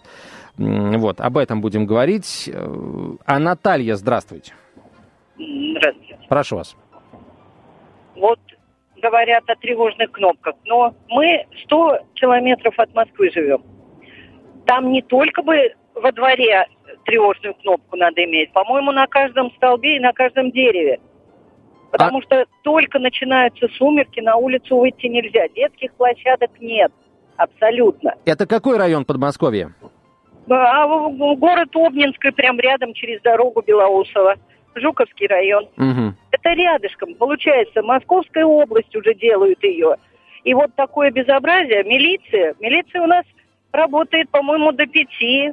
Вот, 0.58 1.20
об 1.20 1.36
этом 1.36 1.60
будем 1.60 1.86
говорить. 1.86 2.48
Э, 2.52 2.66
а 3.26 3.38
Наталья, 3.38 3.94
здравствуйте. 3.96 4.54
Здравствуйте. 5.36 6.18
Прошу 6.28 6.56
вас. 6.56 6.76
Вот 8.14 8.40
говорят 8.96 9.44
о 9.48 9.56
тревожных 9.56 10.10
кнопках, 10.12 10.54
но 10.64 10.94
мы 11.08 11.46
100 11.64 11.98
километров 12.14 12.78
от 12.78 12.94
Москвы 12.94 13.30
живем. 13.30 13.62
Там 14.64 14.90
не 14.90 15.02
только 15.02 15.42
бы 15.42 15.74
во 15.94 16.10
дворе 16.12 16.66
тревожную 17.04 17.54
кнопку 17.54 17.96
надо 17.96 18.24
иметь, 18.24 18.52
по-моему, 18.52 18.92
на 18.92 19.06
каждом 19.06 19.52
столбе 19.56 19.96
и 19.96 20.00
на 20.00 20.12
каждом 20.12 20.50
дереве. 20.50 20.98
Потому 21.90 22.18
а... 22.18 22.22
что 22.22 22.46
только 22.62 22.98
начинаются 22.98 23.68
сумерки, 23.76 24.20
на 24.20 24.36
улицу 24.36 24.78
выйти 24.78 25.06
нельзя. 25.06 25.48
Детских 25.48 25.92
площадок 25.94 26.50
нет. 26.60 26.92
Абсолютно. 27.36 28.14
Это 28.24 28.46
какой 28.46 28.78
район 28.78 29.04
Подмосковья? 29.04 29.74
А 30.48 30.86
город 30.86 31.68
Обнинский, 31.74 32.32
прям 32.32 32.58
рядом, 32.60 32.94
через 32.94 33.20
дорогу 33.22 33.62
Белоусово. 33.62 34.36
Жуковский 34.74 35.26
район. 35.26 35.64
Угу. 35.76 36.14
Это 36.32 36.52
рядышком. 36.52 37.14
Получается, 37.14 37.82
Московская 37.82 38.44
область 38.44 38.94
уже 38.94 39.14
делают 39.14 39.62
ее. 39.64 39.96
И 40.44 40.54
вот 40.54 40.74
такое 40.76 41.10
безобразие. 41.10 41.82
Милиция. 41.84 42.54
Милиция 42.60 43.02
у 43.02 43.06
нас 43.06 43.24
работает, 43.72 44.30
по-моему, 44.30 44.72
до 44.72 44.86
пяти. 44.86 45.52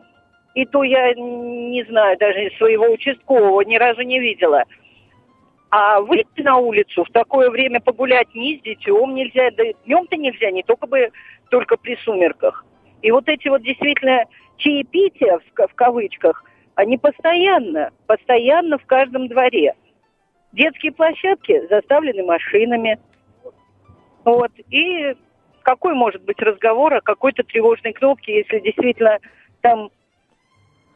И 0.55 0.65
то 0.65 0.83
я 0.83 1.13
не 1.13 1.83
знаю, 1.85 2.17
даже 2.19 2.51
своего 2.57 2.85
участкового 2.91 3.61
ни 3.61 3.77
разу 3.77 4.01
не 4.01 4.19
видела. 4.19 4.65
А 5.71 6.01
выйти 6.01 6.41
на 6.41 6.57
улицу 6.57 7.03
в 7.03 7.09
такое 7.11 7.49
время 7.49 7.79
погулять 7.79 8.27
ни 8.35 8.57
с 8.57 8.61
детем 8.61 9.15
нельзя, 9.15 9.49
да 9.57 9.63
днем-то 9.85 10.15
нельзя, 10.17 10.51
не 10.51 10.61
только 10.61 10.85
бы 10.85 11.09
только 11.49 11.77
при 11.77 11.95
сумерках. 12.03 12.63
И 13.01 13.09
вот 13.09 13.27
эти 13.27 13.47
вот 13.47 13.63
действительно 13.63 14.25
чаепития, 14.57 15.39
в, 15.39 15.67
в 15.67 15.75
кавычках, 15.75 16.43
они 16.75 16.97
постоянно, 16.97 17.91
постоянно 18.07 18.77
в 18.77 18.85
каждом 18.85 19.27
дворе. 19.27 19.75
Детские 20.51 20.91
площадки 20.91 21.67
заставлены 21.67 22.23
машинами. 22.23 22.99
Вот. 24.23 24.51
И 24.69 25.15
какой 25.63 25.95
может 25.95 26.23
быть 26.23 26.39
разговор 26.39 26.93
о 26.93 27.01
какой-то 27.01 27.43
тревожной 27.43 27.93
кнопке, 27.93 28.37
если 28.37 28.59
действительно 28.59 29.19
там 29.61 29.89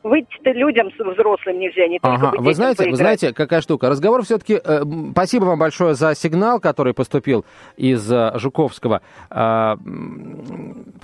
выйти-то 0.04 0.51
людям 0.51 0.89
взрослым 0.89 1.60
нельзя, 1.60 1.88
не 1.88 2.00
только 2.00 2.16
ага. 2.16 2.34
Вы 2.38 2.54
знаете, 2.54 2.77
поиграть. 2.77 2.92
вы 2.92 2.98
знаете, 2.98 3.34
какая 3.34 3.62
штука? 3.62 3.89
Разговор 3.89 4.24
все-таки... 4.24 4.60
Э, 4.63 4.84
спасибо 5.12 5.46
вам 5.46 5.60
большое 5.60 5.96
за 5.96 6.16
сигнал, 6.16 6.60
который 6.60 6.94
поступил 6.94 7.46
из 7.75 8.10
э, 8.12 8.32
Жуковского. 8.36 9.01
Э, 9.30 9.75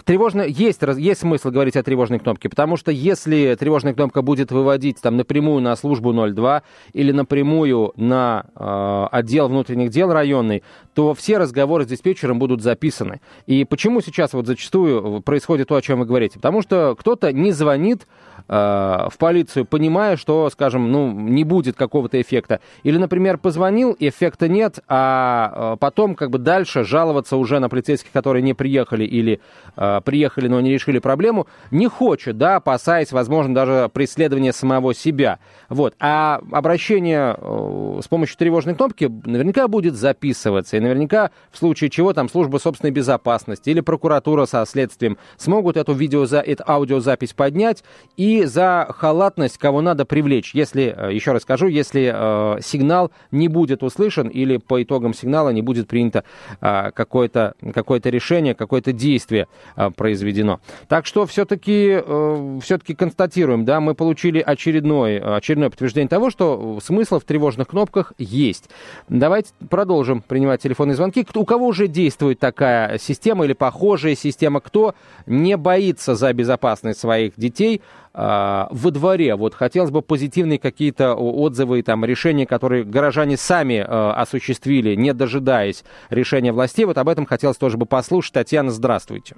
тревожно... 0.05 0.41
Есть, 0.41 0.81
есть 0.97 1.21
смысл 1.21 1.50
говорить 1.50 1.75
о 1.75 1.83
тревожной 1.83 2.19
кнопке, 2.19 2.50
потому 2.50 2.77
что 2.77 2.91
если 2.91 3.55
тревожная 3.55 3.93
кнопка 3.93 4.21
будет 4.21 4.51
выводить 4.51 5.01
там 5.01 5.17
напрямую 5.17 5.62
на 5.62 5.75
службу 5.75 6.13
02 6.13 6.63
или 6.93 7.12
напрямую 7.12 7.93
на 7.95 8.45
э, 8.55 9.07
отдел 9.12 9.50
внутренних 9.50 9.89
дел 9.89 10.12
районный, 10.12 10.63
то 10.93 11.13
все 11.13 11.38
разговоры 11.38 11.85
с 11.85 11.88
диспетчером 11.88 12.39
будут 12.39 12.62
записаны. 12.62 13.21
И 13.47 13.65
почему 13.65 14.01
сейчас 14.01 14.33
вот 14.33 14.45
зачастую 14.45 15.21
происходит 15.21 15.67
то, 15.69 15.75
о 15.75 15.81
чем 15.81 16.00
вы 16.00 16.05
говорите? 16.05 16.35
Потому 16.35 16.62
что 16.62 16.95
кто-то 16.97 17.33
не 17.33 17.51
звонит 17.51 18.03
Э, 18.03 18.32
в 18.47 19.13
полицию, 19.17 19.65
понимая, 19.65 20.17
что, 20.17 20.50
скажем, 20.50 20.91
ну, 20.91 21.12
не 21.12 21.43
будет 21.43 21.75
какого-то 21.75 22.21
эффекта. 22.21 22.59
Или, 22.83 22.97
например, 22.97 23.38
позвонил, 23.38 23.95
эффекта 24.00 24.47
нет, 24.47 24.79
а 24.88 25.73
э, 25.73 25.77
потом 25.79 26.15
как 26.15 26.29
бы 26.29 26.38
дальше 26.38 26.83
жаловаться 26.83 27.38
уже 27.38 27.59
на 27.59 27.69
полицейских, 27.69 28.12
которые 28.12 28.43
не 28.43 28.53
приехали 28.53 29.05
или 29.05 29.39
э, 29.75 30.01
приехали, 30.03 30.47
но 30.47 30.62
не 30.62 30.71
решили 30.71 31.00
проблему, 31.00 31.47
не 31.71 31.88
хочет, 31.88 32.38
да, 32.38 32.57
опасаясь, 32.57 33.12
возможно, 33.12 33.53
даже 33.53 33.89
преследования 33.93 34.53
самого 34.53 34.93
себя. 34.93 35.39
Вот. 35.69 35.95
А 36.00 36.41
обращение 36.51 37.35
э, 37.38 38.00
с 38.03 38.07
помощью 38.07 38.38
тревожной 38.38 38.75
кнопки 38.75 39.12
наверняка 39.25 39.67
будет 39.67 39.95
записываться. 39.95 40.77
И 40.77 40.79
наверняка 40.79 41.31
в 41.51 41.57
случае 41.57 41.89
чего 41.89 42.13
там 42.13 42.29
служба 42.29 42.57
собственной 42.57 42.91
безопасности 42.91 43.69
или 43.69 43.81
прокуратура 43.81 44.45
со 44.45 44.65
следствием 44.65 45.17
смогут 45.38 45.77
эту 45.77 45.93
видеоза, 45.93 46.39
эту 46.39 46.63
аудиозапись 46.67 47.33
поднять 47.33 47.83
и 48.17 48.32
за 48.41 48.87
халатность 48.89 49.57
кого 49.57 49.81
надо 49.81 50.05
привлечь, 50.05 50.55
если, 50.55 50.93
э, 50.95 51.13
еще 51.13 51.31
раз 51.31 51.43
скажу, 51.43 51.67
если 51.67 52.11
э, 52.13 52.61
сигнал 52.61 53.11
не 53.31 53.47
будет 53.47 53.83
услышан 53.83 54.27
или 54.27 54.57
по 54.57 54.81
итогам 54.81 55.13
сигнала 55.13 55.49
не 55.49 55.61
будет 55.61 55.87
принято 55.87 56.23
э, 56.59 56.91
какое-то 56.91 57.53
какое 57.73 58.01
решение, 58.03 58.55
какое-то 58.55 58.91
действие 58.91 59.47
э, 59.75 59.91
произведено. 59.91 60.59
Так 60.87 61.05
что 61.05 61.25
все-таки 61.25 62.01
э, 62.03 62.59
все-таки 62.61 62.95
констатируем, 62.95 63.65
да, 63.65 63.79
мы 63.79 63.93
получили 63.93 64.39
очередной, 64.39 65.19
очередное 65.19 65.69
подтверждение 65.69 66.09
того, 66.09 66.29
что 66.29 66.79
смысл 66.83 67.19
в 67.19 67.23
тревожных 67.23 67.67
кнопках 67.67 68.13
есть. 68.17 68.69
Давайте 69.09 69.51
продолжим 69.69 70.21
принимать 70.21 70.61
телефонные 70.61 70.95
звонки. 70.95 71.25
У 71.35 71.45
кого 71.45 71.67
уже 71.67 71.87
действует 71.87 72.39
такая 72.39 72.97
система 72.97 73.45
или 73.45 73.53
похожая 73.53 74.15
система, 74.15 74.59
кто 74.59 74.95
не 75.25 75.57
боится 75.57 76.15
за 76.15 76.33
безопасность 76.33 76.99
своих 76.99 77.33
детей, 77.37 77.81
во 78.13 78.91
дворе. 78.91 79.36
Вот 79.36 79.55
хотелось 79.55 79.89
бы 79.89 80.01
позитивные 80.01 80.60
какие-то 80.60 81.15
отзывы, 81.15 81.82
там, 81.82 82.05
решения, 82.05 82.46
которые 82.46 82.84
горожане 82.84 83.38
сами 83.38 83.84
а, 83.86 84.13
осуществили, 84.13 84.93
не 84.96 85.13
дожидаясь 85.13 85.84
решения 86.12 86.51
властей. 86.51 86.86
Вот 86.86 86.98
об 86.98 87.10
этом 87.10 87.25
хотелось 87.25 87.58
тоже 87.58 87.77
бы 87.77 87.86
послушать. 87.88 88.34
Татьяна, 88.34 88.70
здравствуйте. 88.70 89.36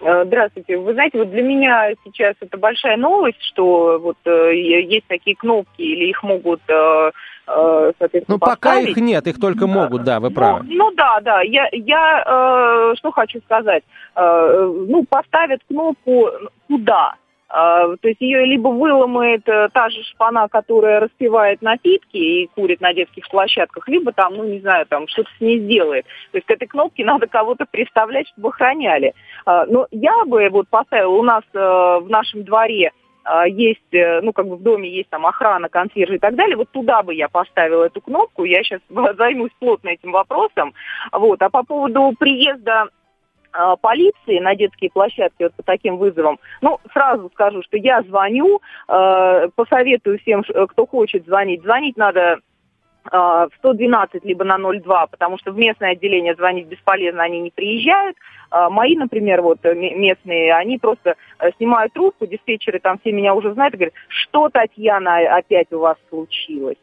Э, 0.00 0.24
здравствуйте. 0.24 0.76
Вы 0.76 0.92
знаете, 0.94 1.18
вот 1.18 1.30
для 1.30 1.42
меня 1.42 1.92
сейчас 2.04 2.34
это 2.40 2.58
большая 2.58 2.96
новость, 2.96 3.42
что 3.42 3.98
вот 3.98 4.16
э, 4.24 4.54
есть 4.54 5.06
такие 5.06 5.36
кнопки 5.36 5.82
или 5.82 6.06
их 6.10 6.22
могут 6.22 6.60
э, 6.68 7.10
соответственно, 7.46 8.24
Ну, 8.28 8.38
пока 8.38 8.54
поставить. 8.74 8.88
их 8.88 8.96
нет, 8.96 9.26
их 9.26 9.40
только 9.40 9.66
могут, 9.66 10.04
да, 10.04 10.20
вы 10.20 10.30
правы. 10.30 10.64
Ну, 10.64 10.76
ну 10.76 10.90
да, 10.96 11.20
да. 11.20 11.42
Я, 11.42 11.68
я 11.72 12.24
э, 12.26 12.94
что 12.98 13.12
хочу 13.12 13.40
сказать. 13.40 13.84
Э, 14.16 14.72
ну, 14.88 15.04
поставят 15.08 15.60
кнопку 15.68 16.28
куда? 16.66 17.14
А, 17.48 17.96
то 17.96 18.08
есть 18.08 18.20
ее 18.20 18.44
либо 18.44 18.68
выломает 18.68 19.48
э, 19.48 19.68
та 19.72 19.88
же 19.88 20.02
шпана, 20.02 20.48
которая 20.48 21.00
распивает 21.00 21.62
напитки 21.62 22.16
и 22.16 22.50
курит 22.54 22.80
на 22.80 22.92
детских 22.92 23.28
площадках, 23.28 23.86
либо 23.88 24.12
там, 24.12 24.34
ну 24.34 24.44
не 24.44 24.60
знаю, 24.60 24.86
там 24.86 25.06
что-то 25.06 25.30
с 25.38 25.40
ней 25.40 25.60
сделает. 25.60 26.06
То 26.32 26.38
есть 26.38 26.46
к 26.46 26.50
этой 26.50 26.66
кнопке 26.66 27.04
надо 27.06 27.26
кого-то 27.28 27.66
представлять, 27.70 28.28
чтобы 28.28 28.48
охраняли. 28.48 29.14
А, 29.44 29.64
но 29.66 29.86
я 29.92 30.24
бы 30.24 30.48
вот 30.50 30.68
поставила 30.68 31.12
у 31.12 31.22
нас 31.22 31.44
э, 31.54 31.58
в 31.58 32.06
нашем 32.08 32.42
дворе 32.44 32.90
а, 33.26 33.46
есть, 33.46 33.92
э, 33.92 34.20
ну, 34.22 34.32
как 34.32 34.46
бы 34.46 34.56
в 34.56 34.62
доме 34.62 34.88
есть 34.88 35.10
там 35.10 35.26
охрана, 35.26 35.68
консьержи 35.68 36.16
и 36.16 36.18
так 36.18 36.36
далее, 36.36 36.56
вот 36.56 36.70
туда 36.70 37.02
бы 37.02 37.12
я 37.12 37.28
поставила 37.28 37.84
эту 37.84 38.00
кнопку, 38.00 38.44
я 38.44 38.62
сейчас 38.62 38.80
займусь 39.18 39.50
плотно 39.58 39.88
этим 39.88 40.12
вопросом, 40.12 40.74
вот, 41.12 41.42
а 41.42 41.50
по 41.50 41.64
поводу 41.64 42.12
приезда 42.18 42.88
полиции 43.80 44.38
на 44.38 44.54
детские 44.54 44.90
площадки 44.90 45.44
вот 45.44 45.54
по 45.54 45.62
таким 45.62 45.96
вызовам, 45.96 46.38
ну, 46.60 46.78
сразу 46.92 47.30
скажу, 47.34 47.62
что 47.62 47.76
я 47.76 48.02
звоню, 48.02 48.60
э, 48.88 49.48
посоветую 49.54 50.18
всем, 50.20 50.42
кто 50.42 50.86
хочет 50.86 51.24
звонить, 51.26 51.62
звонить 51.62 51.96
надо 51.96 52.38
в 53.08 53.50
112 53.58 54.24
либо 54.24 54.42
на 54.42 54.58
02, 54.58 55.06
потому 55.06 55.38
что 55.38 55.52
в 55.52 55.56
местное 55.56 55.92
отделение 55.92 56.34
звонить 56.34 56.66
бесполезно, 56.66 57.22
они 57.22 57.40
не 57.40 57.52
приезжают. 57.52 58.16
Мои, 58.50 58.96
например, 58.96 59.42
вот 59.42 59.58
э, 59.62 59.74
местные, 59.74 60.54
они 60.54 60.78
просто 60.78 61.14
э, 61.38 61.50
снимают 61.56 61.92
трубку, 61.92 62.26
диспетчеры 62.26 62.78
там 62.78 62.98
все 62.98 63.12
меня 63.12 63.34
уже 63.34 63.52
знают 63.52 63.74
и 63.74 63.76
говорят, 63.76 63.94
что, 64.08 64.48
Татьяна, 64.48 65.36
опять 65.36 65.72
у 65.72 65.78
вас 65.78 65.96
случилось? 66.08 66.78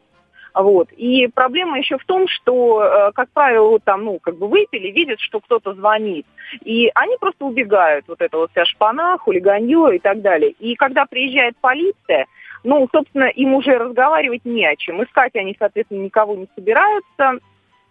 Вот. 0.54 0.92
И 0.92 1.26
проблема 1.26 1.78
еще 1.78 1.98
в 1.98 2.04
том, 2.04 2.28
что, 2.28 2.82
э, 2.82 3.12
как 3.12 3.28
правило, 3.30 3.78
там, 3.80 4.04
ну, 4.04 4.18
как 4.20 4.36
бы 4.36 4.46
выпили, 4.46 4.92
видят, 4.92 5.18
что 5.20 5.40
кто-то 5.40 5.74
звонит. 5.74 6.26
И 6.64 6.90
они 6.94 7.16
просто 7.18 7.44
убегают, 7.44 8.06
вот 8.06 8.20
это 8.20 8.36
вот 8.38 8.50
вся 8.52 8.64
шпана, 8.64 9.18
хулиганье 9.18 9.96
и 9.96 9.98
так 9.98 10.22
далее. 10.22 10.52
И 10.52 10.76
когда 10.76 11.06
приезжает 11.06 11.56
полиция, 11.60 12.26
ну, 12.62 12.88
собственно, 12.92 13.24
им 13.24 13.54
уже 13.54 13.76
разговаривать 13.76 14.44
не 14.44 14.64
о 14.64 14.76
чем. 14.76 15.02
Искать 15.02 15.34
они, 15.34 15.56
соответственно, 15.58 16.02
никого 16.02 16.36
не 16.36 16.48
собираются. 16.54 17.40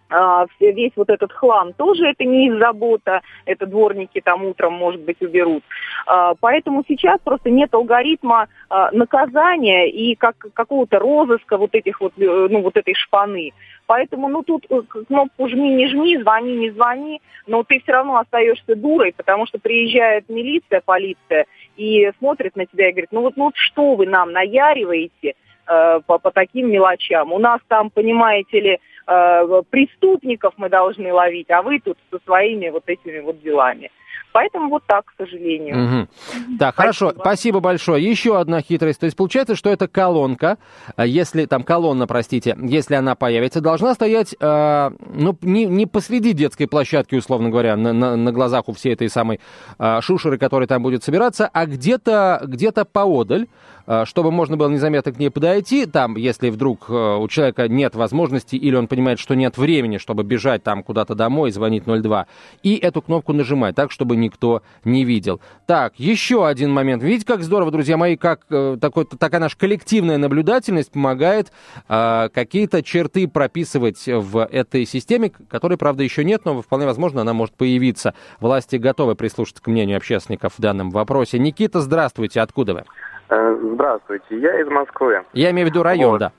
А, 0.10 0.46
весь 0.60 0.92
вот 0.96 1.10
этот 1.10 1.32
хлам 1.32 1.74
тоже 1.74 2.08
это 2.08 2.24
не 2.24 2.48
их 2.48 2.60
забота, 2.60 3.22
это 3.46 3.66
дворники 3.66 4.22
там 4.22 4.46
утром, 4.46 4.74
может 4.74 5.02
быть, 5.02 5.22
уберут. 5.22 5.64
А, 6.06 6.34
поэтому 6.40 6.84
сейчас 6.88 7.20
просто 7.24 7.50
нет 7.50 7.74
алгоритма 7.74 8.48
а, 8.70 8.92
наказания 8.92 9.90
и 9.90 10.16
как, 10.16 10.36
какого-то 10.54 11.00
розыска 11.00 11.58
вот 11.58 11.74
этих 11.74 12.02
вот, 12.02 12.14
э, 12.18 12.48
ну, 12.50 12.62
вот 12.62 12.78
этой 12.78 12.94
шпаны. 12.94 13.54
Поэтому, 13.88 14.30
ну, 14.30 14.44
тут 14.44 14.66
э, 14.70 14.82
кнопку 15.08 15.50
жми, 15.50 15.70
не 15.74 15.88
жми, 15.88 16.18
звони, 16.18 16.58
не 16.58 16.72
звони, 16.72 17.22
но 17.48 17.64
ты 17.64 17.80
все 17.80 17.94
равно 17.94 18.18
остаешься 18.18 18.76
дурой, 18.76 19.14
потому 19.16 19.46
что 19.48 19.58
приезжает 19.60 20.30
милиция, 20.30 20.82
полиция 20.86 21.46
и 21.76 22.12
смотрит 22.20 22.56
на 22.56 22.66
тебя 22.66 22.90
и 22.90 22.92
говорит, 22.92 23.12
ну 23.12 23.22
вот, 23.22 23.36
ну 23.36 23.46
вот 23.46 23.56
что 23.56 23.96
вы 23.96 24.06
нам 24.06 24.32
наяриваете 24.32 25.34
э, 25.68 26.00
по, 26.06 26.20
по 26.20 26.32
таким 26.32 26.72
мелочам? 26.72 27.34
У 27.34 27.40
нас 27.40 27.60
там, 27.68 27.90
понимаете 27.90 28.60
ли, 28.60 28.80
преступников 29.06 30.54
мы 30.58 30.70
должны 30.70 31.12
ловить, 31.12 31.50
а 31.50 31.62
вы 31.62 31.80
тут 31.80 31.98
со 32.12 32.20
своими 32.26 32.70
вот 32.70 32.84
этими 32.88 33.20
вот 33.20 33.42
делами. 33.42 33.92
Поэтому 34.34 34.70
вот 34.70 34.84
так, 34.88 35.06
к 35.06 35.14
сожалению. 35.16 36.02
Угу. 36.02 36.58
Так, 36.58 36.76
хорошо, 36.76 37.14
спасибо 37.18 37.60
большое. 37.60 38.04
Еще 38.04 38.38
одна 38.38 38.62
хитрость. 38.62 39.00
То 39.00 39.06
есть 39.06 39.16
получается, 39.16 39.56
что 39.56 39.70
эта 39.70 39.88
колонка, 39.88 40.58
э, 40.98 41.08
если 41.08 41.46
там 41.46 41.64
колонна, 41.64 42.08
простите, 42.08 42.58
если 42.60 42.96
она 42.96 43.14
появится, 43.16 43.62
должна 43.62 43.94
стоять, 43.94 44.36
э, 44.40 44.92
ну, 45.14 45.38
не, 45.42 45.66
не 45.66 45.86
посреди 45.86 46.34
детской 46.34 46.68
площадки, 46.68 47.14
условно 47.14 47.52
говоря, 47.52 47.78
на, 47.78 47.94
на, 47.94 48.16
на 48.16 48.32
глазах 48.32 48.68
у 48.68 48.74
всей 48.74 48.94
этой 48.94 49.08
самой 49.08 49.40
э, 49.78 50.02
шушеры, 50.02 50.40
которая 50.40 50.68
там 50.68 50.82
будет 50.82 51.04
собираться, 51.04 51.48
а 51.54 51.68
где-то 51.68 52.42
где 52.46 52.72
поодаль, 52.72 53.46
Э, 53.86 54.06
чтобы 54.06 54.32
можно 54.32 54.56
было 54.56 54.70
незаметно 54.70 55.12
к 55.12 55.20
ней 55.20 55.30
подойти, 55.30 55.86
там, 55.86 56.16
если 56.16 56.50
вдруг 56.50 56.86
э, 56.90 57.18
у 57.18 57.28
человека 57.28 57.68
нет 57.68 57.96
возможности 57.96 58.56
или 58.56 58.76
он 58.76 58.88
понимает, 58.94 59.18
что 59.18 59.34
нет 59.34 59.58
времени, 59.58 59.98
чтобы 59.98 60.24
бежать 60.24 60.62
там 60.62 60.84
куда-то 60.84 61.16
домой, 61.16 61.50
звонить 61.50 61.86
02, 61.86 62.28
и 62.62 62.76
эту 62.76 63.02
кнопку 63.02 63.34
нажимать 63.34 63.76
так, 63.76 63.90
чтобы 63.90 64.16
никто 64.16 64.62
не 64.84 65.04
видел. 65.04 65.42
Так, 65.66 65.94
еще 65.98 66.46
один 66.46 66.72
момент. 66.72 67.02
Видите, 67.02 67.26
как 67.26 67.42
здорово, 67.42 67.72
друзья 67.72 67.98
мои, 67.98 68.16
как 68.16 68.42
э, 68.52 68.78
такой, 68.80 69.06
такая 69.06 69.42
наша 69.42 69.58
коллективная 69.58 70.20
наблюдательность 70.20 70.92
помогает 70.92 71.52
э, 71.90 72.30
какие-то 72.32 72.84
черты 72.84 73.28
прописывать 73.28 74.04
в 74.06 74.46
этой 74.46 74.86
системе, 74.86 75.32
которой, 75.50 75.80
правда, 75.80 76.04
еще 76.04 76.24
нет, 76.24 76.46
но 76.46 76.62
вполне 76.62 76.86
возможно, 76.86 77.22
она 77.22 77.34
может 77.34 77.56
появиться. 77.56 78.14
Власти 78.40 78.76
готовы 78.76 79.16
прислушаться 79.16 79.64
к 79.64 79.66
мнению 79.66 79.98
общественников 79.98 80.54
в 80.56 80.62
данном 80.62 80.92
вопросе. 80.92 81.40
Никита, 81.40 81.82
здравствуйте, 81.82 82.42
откуда 82.42 82.76
вы? 82.76 82.84
Э, 83.30 83.58
здравствуйте, 83.74 84.40
я 84.40 84.62
из 84.62 84.68
Москвы. 84.68 85.24
Я 85.34 85.50
имею 85.50 85.68
в 85.68 85.72
виду 85.72 85.82
район, 85.82 86.12
вот. 86.12 86.18
да. 86.20 86.32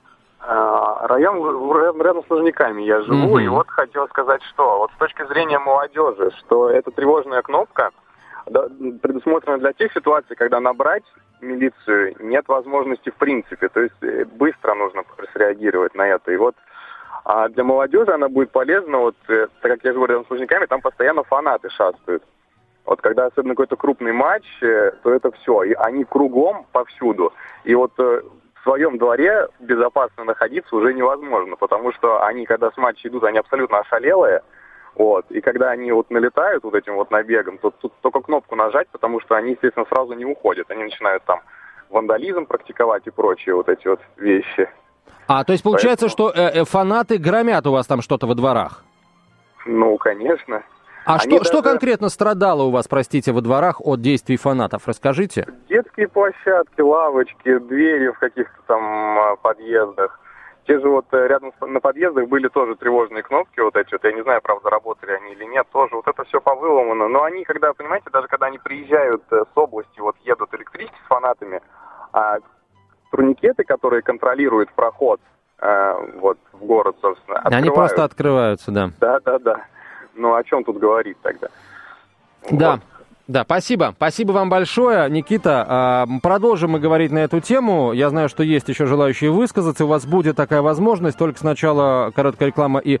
А, 0.47 1.07
район 1.07 2.01
рядом 2.01 2.23
с 2.23 2.29
Лужниками 2.29 2.83
я 2.83 3.01
живу, 3.01 3.29
угу. 3.29 3.39
и 3.39 3.47
вот 3.47 3.67
хотел 3.67 4.07
сказать, 4.09 4.43
что 4.43 4.79
вот 4.79 4.91
с 4.91 4.97
точки 4.97 5.25
зрения 5.25 5.57
молодежи, 5.57 6.31
что 6.39 6.69
эта 6.69 6.91
тревожная 6.91 7.41
кнопка 7.41 7.89
предусмотрена 8.45 9.57
для 9.57 9.73
тех 9.73 9.91
ситуаций, 9.91 10.35
когда 10.35 10.59
набрать 10.59 11.03
милицию 11.41 12.15
нет 12.19 12.47
возможности 12.47 13.09
в 13.09 13.15
принципе, 13.15 13.69
то 13.69 13.79
есть 13.81 14.03
э, 14.03 14.25
быстро 14.25 14.75
нужно 14.75 15.03
среагировать 15.33 15.95
на 15.95 16.07
это. 16.07 16.31
И 16.31 16.37
вот 16.37 16.55
а 17.23 17.49
для 17.49 17.63
молодежи 17.63 18.11
она 18.11 18.29
будет 18.29 18.51
полезна, 18.51 18.99
вот 18.99 19.15
э, 19.29 19.47
так 19.61 19.71
как 19.71 19.83
я 19.83 19.93
живу 19.93 20.05
рядом 20.05 20.27
с 20.27 20.29
Лужниками, 20.29 20.67
там 20.67 20.81
постоянно 20.81 21.23
фанаты 21.23 21.69
шастают. 21.71 22.23
Вот 22.85 23.01
когда 23.01 23.25
особенно 23.25 23.55
какой-то 23.55 23.77
крупный 23.77 24.11
матч, 24.11 24.45
э, 24.61 24.91
то 25.01 25.11
это 25.11 25.31
все. 25.31 25.63
И 25.63 25.73
они 25.73 26.03
кругом 26.03 26.67
повсюду. 26.71 27.33
И 27.63 27.73
вот 27.73 27.93
своем 28.65 28.97
дворе 28.97 29.47
безопасно 29.59 30.23
находиться 30.23 30.75
уже 30.75 30.93
невозможно, 30.93 31.55
потому 31.55 31.93
что 31.93 32.25
они, 32.25 32.45
когда 32.45 32.71
с 32.71 32.77
матча 32.77 33.07
идут, 33.07 33.23
они 33.23 33.37
абсолютно 33.37 33.79
ошалелые. 33.79 34.41
Вот. 34.95 35.25
И 35.29 35.41
когда 35.41 35.69
они 35.69 35.91
вот 35.91 36.09
налетают 36.09 36.63
вот 36.63 36.73
этим 36.73 36.95
вот 36.95 37.11
набегом, 37.11 37.57
то 37.59 37.69
тут 37.69 37.93
только 38.01 38.21
кнопку 38.21 38.55
нажать, 38.55 38.87
потому 38.91 39.21
что 39.21 39.35
они, 39.35 39.51
естественно, 39.51 39.85
сразу 39.87 40.13
не 40.13 40.25
уходят. 40.25 40.71
Они 40.71 40.83
начинают 40.83 41.23
там 41.25 41.41
вандализм 41.89 42.45
практиковать 42.45 43.05
и 43.05 43.11
прочие 43.11 43.55
вот 43.55 43.69
эти 43.69 43.87
вот 43.87 43.99
вещи. 44.17 44.67
А, 45.27 45.43
то 45.43 45.53
есть 45.53 45.63
получается, 45.63 46.07
Поэтому... 46.07 46.29
что 46.29 46.41
э, 46.41 46.61
э, 46.61 46.65
фанаты 46.65 47.17
громят 47.17 47.67
у 47.67 47.71
вас 47.71 47.87
там 47.87 48.01
что-то 48.01 48.25
во 48.25 48.35
дворах? 48.35 48.83
Ну, 49.65 49.97
конечно. 49.97 50.63
А 51.05 51.19
что, 51.19 51.37
даже... 51.37 51.43
что 51.45 51.61
конкретно 51.61 52.09
страдало 52.09 52.63
у 52.63 52.71
вас, 52.71 52.87
простите, 52.87 53.31
во 53.31 53.41
дворах 53.41 53.79
от 53.79 54.01
действий 54.01 54.37
фанатов? 54.37 54.87
Расскажите. 54.87 55.47
Детские 55.69 56.07
площадки, 56.07 56.81
лавочки, 56.81 57.59
двери 57.59 58.09
в 58.09 58.17
каких-то 58.17 58.57
там 58.67 58.83
а, 58.83 59.35
подъездах. 59.35 60.19
Те 60.67 60.79
же 60.79 60.89
вот 60.89 61.05
э, 61.11 61.27
рядом 61.27 61.53
на 61.61 61.79
подъездах 61.79 62.27
были 62.27 62.47
тоже 62.47 62.75
тревожные 62.75 63.21
кнопки, 63.21 63.59
вот 63.59 63.75
эти 63.75 63.93
вот, 63.93 64.03
я 64.03 64.11
не 64.13 64.23
знаю, 64.23 64.41
правда, 64.41 64.71
работали 64.71 65.11
они 65.11 65.33
или 65.33 65.45
нет, 65.45 65.67
тоже 65.71 65.95
вот 65.95 66.07
это 66.07 66.23
все 66.23 66.41
повыломано. 66.41 67.07
Но 67.07 67.23
они, 67.23 67.43
когда, 67.43 67.71
понимаете, 67.73 68.09
даже 68.11 68.27
когда 68.27 68.47
они 68.47 68.57
приезжают 68.57 69.21
э, 69.31 69.43
с 69.53 69.57
области, 69.57 69.99
вот 69.99 70.15
едут 70.23 70.51
электрички 70.55 70.95
с 71.05 71.07
фанатами, 71.07 71.61
а 72.13 72.37
турникеты, 73.11 73.63
которые 73.63 74.01
контролируют 74.01 74.71
проход 74.73 75.21
э, 75.59 75.93
вот 76.15 76.39
в 76.51 76.65
город, 76.65 76.95
собственно, 76.99 77.37
открывают. 77.37 77.63
Они 77.63 77.75
просто 77.75 78.03
открываются, 78.03 78.71
да. 78.71 78.89
Да, 78.99 79.19
да, 79.19 79.37
да. 79.37 79.65
Ну, 80.15 80.35
о 80.35 80.43
чем 80.43 80.63
тут 80.63 80.79
говорить 80.79 81.17
тогда? 81.21 81.47
Да. 82.49 82.71
Вот. 82.71 82.81
Да, 83.27 83.43
спасибо. 83.43 83.93
Спасибо 83.97 84.33
вам 84.33 84.49
большое, 84.49 85.09
Никита. 85.09 85.65
А, 85.67 86.07
продолжим 86.21 86.71
мы 86.71 86.79
говорить 86.79 87.11
на 87.11 87.19
эту 87.19 87.39
тему. 87.39 87.91
Я 87.91 88.11
знаю, 88.11 88.29
что 88.29 88.43
есть 88.43 88.69
еще 88.69 88.85
желающие 88.85 89.31
высказаться. 89.31 89.85
У 89.85 89.87
вас 89.87 90.05
будет 90.05 90.35
такая 90.35 90.61
возможность. 90.61 91.17
Только 91.17 91.39
сначала 91.39 92.11
короткая 92.15 92.49
реклама 92.49 92.79
и 92.79 92.99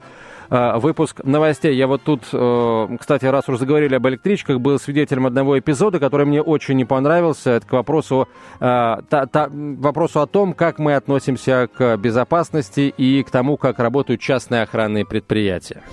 а, 0.49 0.79
выпуск 0.79 1.23
новостей. 1.23 1.75
Я 1.75 1.85
вот 1.85 2.01
тут, 2.01 2.23
э, 2.33 2.97
кстати, 2.99 3.25
раз 3.25 3.47
уже 3.49 3.59
заговорили 3.59 3.95
об 3.95 4.07
электричках, 4.07 4.59
был 4.59 4.79
свидетелем 4.79 5.27
одного 5.27 5.59
эпизода, 5.59 5.99
который 5.99 6.25
мне 6.25 6.41
очень 6.41 6.75
не 6.75 6.85
понравился. 6.85 7.51
Это 7.51 7.67
к 7.67 7.71
вопросу, 7.71 8.27
а, 8.59 9.01
та, 9.07 9.27
та, 9.27 9.47
вопросу 9.51 10.21
о 10.21 10.25
том, 10.25 10.53
как 10.53 10.79
мы 10.79 10.95
относимся 10.95 11.67
к 11.71 11.97
безопасности 11.97 12.93
и 12.97 13.21
к 13.21 13.29
тому, 13.29 13.57
как 13.57 13.77
работают 13.77 14.21
частные 14.21 14.63
охранные 14.63 15.05
предприятия. 15.05 15.83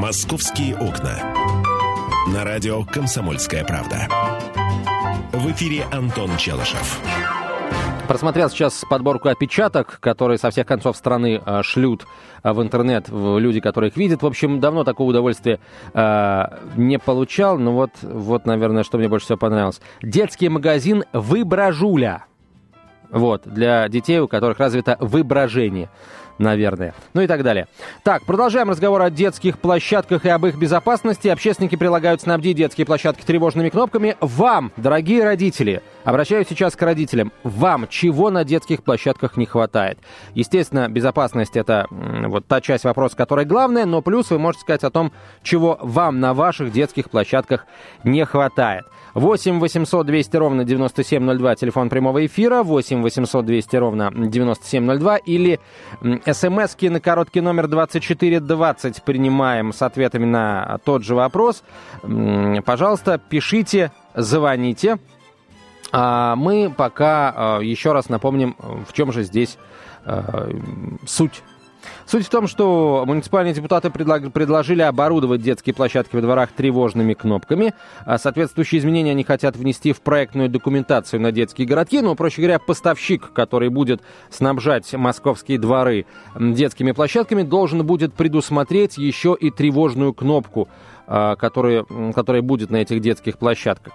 «Московские 0.00 0.76
окна». 0.76 1.12
На 2.32 2.42
радио 2.42 2.84
«Комсомольская 2.84 3.66
правда». 3.66 4.08
В 5.34 5.52
эфире 5.52 5.84
Антон 5.92 6.38
Челышев. 6.38 6.98
Просмотрел 8.08 8.48
сейчас 8.48 8.82
подборку 8.88 9.28
опечаток, 9.28 10.00
которые 10.00 10.38
со 10.38 10.48
всех 10.48 10.66
концов 10.66 10.96
страны 10.96 11.42
э, 11.44 11.62
шлют 11.62 12.06
э, 12.42 12.50
в 12.50 12.62
интернет 12.62 13.10
в 13.10 13.38
люди, 13.38 13.60
которые 13.60 13.90
их 13.90 13.98
видят. 13.98 14.22
В 14.22 14.26
общем, 14.26 14.58
давно 14.58 14.84
такого 14.84 15.10
удовольствия 15.10 15.60
э, 15.92 16.44
не 16.76 16.98
получал. 16.98 17.58
Но 17.58 17.72
вот, 17.72 17.90
вот, 18.00 18.46
наверное, 18.46 18.84
что 18.84 18.96
мне 18.96 19.06
больше 19.06 19.26
всего 19.26 19.36
понравилось. 19.38 19.82
Детский 20.00 20.48
магазин 20.48 21.04
«Выбражуля». 21.12 22.24
Вот, 23.10 23.42
для 23.44 23.88
детей, 23.88 24.20
у 24.20 24.28
которых 24.28 24.58
развито 24.60 24.96
выбражение. 25.00 25.90
Наверное. 26.40 26.94
Ну 27.14 27.20
и 27.20 27.26
так 27.26 27.42
далее. 27.42 27.66
Так, 28.02 28.24
продолжаем 28.24 28.70
разговор 28.70 29.02
о 29.02 29.10
детских 29.10 29.58
площадках 29.58 30.24
и 30.24 30.28
об 30.28 30.46
их 30.46 30.56
безопасности. 30.56 31.28
Общественники 31.28 31.76
прилагают 31.76 32.22
снабдить 32.22 32.56
детские 32.56 32.86
площадки 32.86 33.22
тревожными 33.22 33.68
кнопками. 33.68 34.16
Вам, 34.20 34.72
дорогие 34.76 35.22
родители, 35.24 35.82
обращаюсь 36.04 36.48
сейчас 36.48 36.76
к 36.76 36.82
родителям, 36.82 37.32
вам 37.42 37.86
чего 37.88 38.30
на 38.30 38.44
детских 38.44 38.82
площадках 38.82 39.36
не 39.36 39.46
хватает? 39.46 39.98
Естественно, 40.34 40.88
безопасность 40.88 41.56
это 41.56 41.86
вот 41.90 42.46
та 42.46 42.60
часть 42.60 42.84
вопроса, 42.84 43.16
которая 43.16 43.46
главная, 43.46 43.86
но 43.86 44.02
плюс 44.02 44.30
вы 44.30 44.38
можете 44.38 44.62
сказать 44.62 44.84
о 44.84 44.90
том, 44.90 45.12
чего 45.42 45.78
вам 45.80 46.20
на 46.20 46.34
ваших 46.34 46.72
детских 46.72 47.10
площадках 47.10 47.66
не 48.04 48.24
хватает. 48.24 48.84
8 49.14 49.58
800 49.58 50.06
200 50.06 50.36
ровно 50.36 50.64
9702, 50.64 51.56
телефон 51.56 51.88
прямого 51.88 52.24
эфира, 52.26 52.62
8 52.62 53.02
800 53.02 53.44
200 53.44 53.76
ровно 53.76 54.10
9702 54.12 55.16
или 55.18 55.60
смски 56.24 56.88
на 56.88 57.00
короткий 57.00 57.40
номер 57.40 57.66
2420 57.66 59.02
принимаем 59.02 59.72
с 59.72 59.82
ответами 59.82 60.26
на 60.26 60.78
тот 60.84 61.02
же 61.02 61.14
вопрос. 61.14 61.64
Пожалуйста, 62.64 63.18
пишите, 63.18 63.90
звоните. 64.14 64.98
А 65.92 66.36
мы 66.36 66.72
пока 66.74 67.34
а, 67.34 67.60
еще 67.60 67.92
раз 67.92 68.08
напомним, 68.08 68.56
в 68.88 68.92
чем 68.92 69.12
же 69.12 69.22
здесь 69.22 69.58
а, 70.04 70.50
суть 71.06 71.42
Суть 72.06 72.26
в 72.26 72.30
том, 72.30 72.46
что 72.46 73.04
муниципальные 73.06 73.54
депутаты 73.54 73.90
предложили 73.90 74.82
оборудовать 74.82 75.42
детские 75.42 75.74
площадки 75.74 76.16
во 76.16 76.22
дворах 76.22 76.50
тревожными 76.52 77.14
кнопками. 77.14 77.74
А 78.04 78.18
соответствующие 78.18 78.80
изменения 78.80 79.12
они 79.12 79.24
хотят 79.24 79.56
внести 79.56 79.92
в 79.92 80.00
проектную 80.00 80.48
документацию 80.48 81.20
на 81.20 81.32
детские 81.32 81.66
городки. 81.66 82.00
Ну, 82.00 82.14
проще 82.14 82.42
говоря, 82.42 82.58
поставщик, 82.58 83.32
который 83.32 83.68
будет 83.68 84.02
снабжать 84.30 84.92
московские 84.92 85.58
дворы 85.58 86.06
детскими 86.38 86.92
площадками, 86.92 87.42
должен 87.42 87.86
будет 87.86 88.14
предусмотреть 88.14 88.98
еще 88.98 89.36
и 89.38 89.50
тревожную 89.50 90.12
кнопку 90.12 90.68
а, 91.12 91.34
который, 91.34 91.84
который 92.14 92.40
будет 92.40 92.70
на 92.70 92.76
этих 92.76 93.00
детских 93.00 93.36
площадках. 93.36 93.92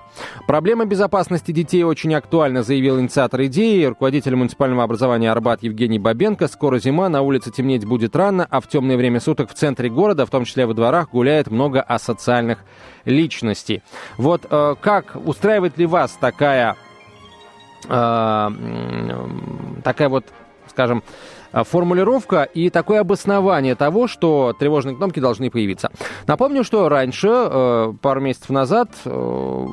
Проблема 0.48 0.84
безопасности 0.84 1.54
детей 1.54 1.82
очень 1.84 2.14
актуальна, 2.14 2.62
заявил 2.62 3.00
инициатор 3.00 3.42
идеи, 3.46 3.86
руководитель 3.86 4.36
муниципального 4.36 4.84
образования 4.84 5.32
Арбат 5.32 5.64
Евгений 5.64 5.98
Бабенко. 5.98 6.50
Скоро 6.50 6.78
зима, 6.78 7.08
на 7.08 7.22
улице 7.22 7.52
темнеть 7.52 7.86
будет 7.86 8.18
рано, 8.18 8.46
а 8.50 8.60
в 8.60 8.68
темное 8.68 8.98
время 8.98 9.22
суток 9.22 9.50
в 9.50 9.54
центре 9.54 9.90
города, 9.90 10.26
в 10.26 10.30
том 10.30 10.44
числе 10.44 10.66
во 10.66 10.74
дворах, 10.74 11.12
гуляет 11.12 11.50
много 11.50 11.82
асоциальных 11.82 12.60
личностей. 13.06 13.82
Вот 14.18 14.46
э, 14.50 14.76
как 14.82 15.16
устраивает 15.16 15.78
ли 15.78 15.86
вас 15.86 16.18
такая, 16.20 16.76
э, 17.88 18.50
такая 19.86 20.10
вот, 20.10 20.26
скажем, 20.68 21.02
формулировка 21.64 22.44
и 22.44 22.70
такое 22.70 23.00
обоснование 23.00 23.76
того, 23.76 24.08
что 24.08 24.54
тревожные 24.58 24.96
кнопки 24.96 25.20
должны 25.20 25.50
появиться. 25.50 25.92
Напомню, 26.28 26.64
что 26.64 26.90
раньше, 26.90 27.30
э, 27.30 27.94
пару 28.02 28.22
месяцев 28.22 28.50
назад, 28.50 28.90
э, 29.06 29.66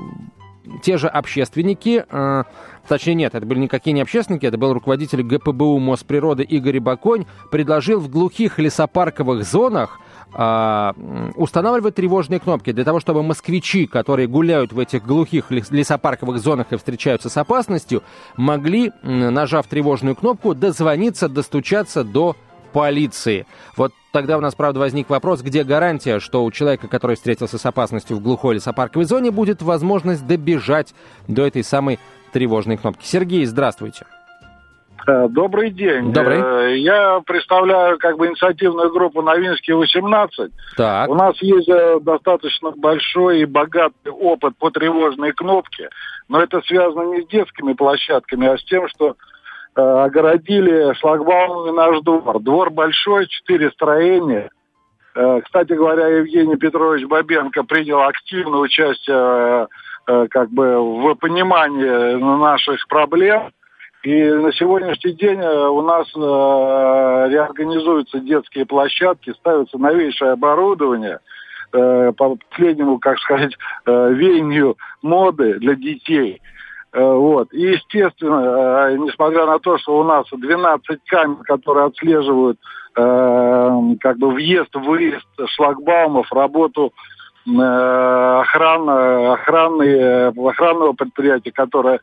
те 0.83 0.97
же 0.97 1.09
общественники, 1.09 2.05
э, 2.09 2.45
точнее 2.88 3.14
нет, 3.14 3.35
это 3.35 3.45
были 3.47 3.59
никакие 3.59 3.92
не 3.92 4.03
общественники, 4.03 4.47
это 4.47 4.59
был 4.59 4.73
руководитель 4.73 5.23
ГПБУ 5.23 5.79
Мосприроды 5.79 6.45
Игорь 6.45 6.81
Баконь, 6.81 7.27
предложил 7.51 8.01
в 8.01 8.09
глухих 8.09 8.59
лесопарковых 8.59 9.45
зонах 9.45 9.99
а, 9.99 10.03
устанавливать 10.35 11.95
тревожные 11.95 12.40
кнопки 12.40 12.73
для 12.73 12.85
того, 12.85 13.01
чтобы 13.01 13.23
москвичи, 13.23 13.87
которые 13.87 14.29
гуляют 14.29 14.73
в 14.73 14.79
этих 14.79 15.05
глухих 15.05 15.51
лесопарковых 15.51 16.38
зонах 16.38 16.73
и 16.73 16.77
встречаются 16.77 17.29
с 17.29 17.37
опасностью, 17.37 18.03
могли, 18.37 18.92
нажав 19.03 19.66
тревожную 19.66 20.16
кнопку, 20.16 20.55
дозвониться, 20.55 21.29
достучаться 21.29 22.05
до 22.05 22.35
полиции. 22.73 23.47
Вот 23.77 23.92
тогда 24.12 24.38
у 24.38 24.40
нас, 24.40 24.55
правда, 24.55 24.81
возник 24.81 25.11
вопрос, 25.11 25.42
где 25.42 25.64
гарантия, 25.64 26.21
что 26.21 26.45
у 26.45 26.51
человека, 26.51 26.88
который 26.88 27.16
встретился 27.16 27.59
с 27.59 27.66
опасностью 27.66 28.16
в 28.16 28.23
глухой 28.23 28.55
лесопарковой 28.55 29.05
зоне, 29.05 29.31
будет 29.31 29.61
возможность 29.61 30.27
добежать 30.27 30.95
до 31.29 31.47
этой 31.47 31.62
самой 31.62 31.99
тревожной 32.33 32.79
кнопки. 32.79 33.05
Сергей, 33.05 33.45
здравствуйте. 33.45 34.07
Э, 35.07 35.27
добрый 35.29 35.71
день. 35.71 36.12
Добрый. 36.12 36.41
Э, 36.41 36.77
я 36.79 37.21
представляю 37.27 37.99
как 37.99 38.19
бы 38.19 38.29
инициативную 38.29 38.91
группу 38.91 39.21
«Новинский 39.23 39.73
18». 39.73 40.51
Так. 40.77 41.09
У 41.11 41.15
нас 41.15 41.35
есть 41.43 41.69
э, 41.69 41.99
достаточно 42.01 42.71
большой 42.71 43.41
и 43.41 43.45
богатый 43.45 44.11
опыт 44.11 44.57
по 44.59 44.71
тревожной 44.71 45.33
кнопке, 45.33 45.91
но 46.29 46.41
это 46.41 46.61
связано 46.62 47.15
не 47.15 47.23
с 47.23 47.29
детскими 47.29 47.73
площадками, 47.73 48.47
а 48.47 48.57
с 48.57 48.65
тем, 48.65 48.88
что 48.88 49.17
огородили 49.75 50.93
шлагбаумами 50.99 51.75
наш 51.75 52.03
двор. 52.03 52.41
Двор 52.41 52.71
большой, 52.71 53.27
четыре 53.27 53.71
строения. 53.71 54.51
Кстати 55.15 55.73
говоря, 55.73 56.09
Евгений 56.09 56.57
Петрович 56.57 57.07
Бабенко 57.07 57.65
принял 57.65 58.03
активное 58.03 58.61
участие 58.61 59.69
как 60.05 60.51
бы 60.51 60.77
в 60.79 61.15
понимании 61.15 62.17
наших 62.17 62.87
проблем– 62.87 63.51
и 64.03 64.25
на 64.25 64.53
сегодняшний 64.53 65.12
день 65.12 65.41
э, 65.41 65.69
у 65.69 65.81
нас 65.83 66.09
э, 66.15 66.19
реорганизуются 67.31 68.19
детские 68.19 68.67
площадки, 68.67 69.33
ставится 69.35 69.79
новейшее 69.79 70.33
оборудование 70.33 71.21
э, 71.73 72.12
по 72.17 72.35
последнему, 72.35 72.99
как 72.99 73.19
сказать, 73.21 73.53
э, 73.87 74.12
веянию 74.12 74.77
моды 75.03 75.55
для 75.61 75.77
детей. 75.77 76.43
Э, 76.93 77.01
вот. 77.01 77.53
И, 77.53 77.61
естественно, 77.61 78.91
э, 78.91 78.97
несмотря 78.99 79.47
на 79.47 79.61
то, 79.61 79.79
что 79.79 79.97
у 80.01 80.03
нас 80.03 80.27
12 80.33 80.99
камер, 81.07 81.37
которые 81.45 81.87
отслеживают 81.87 82.59
э, 82.97 83.71
как 84.01 84.19
бы 84.19 84.33
въезд-выезд 84.33 85.29
шлагбаумов, 85.47 86.27
работу 86.33 86.93
э, 87.47 87.51
охраны, 87.53 89.33
охраны, 89.33 90.27
охранного 90.49 90.93
предприятия, 90.93 91.53
которое 91.53 92.01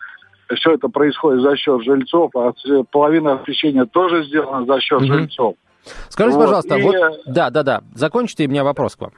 все 0.55 0.73
это 0.73 0.89
происходит 0.89 1.41
за 1.41 1.55
счет 1.55 1.83
жильцов, 1.83 2.35
а 2.35 2.53
половина 2.91 3.33
освещения 3.33 3.85
тоже 3.85 4.23
сделана 4.25 4.65
за 4.65 4.79
счет 4.79 5.01
угу. 5.01 5.07
жильцов. 5.07 5.55
Скажите, 6.09 6.37
вот, 6.37 6.45
пожалуйста, 6.45 6.75
и... 6.75 6.81
вот, 6.81 6.95
да, 7.25 7.49
да, 7.49 7.63
да, 7.63 7.81
закончите, 7.95 8.43
и 8.43 8.47
у 8.47 8.49
меня 8.49 8.63
вопрос 8.63 8.95
к 8.95 9.01
вам. 9.01 9.11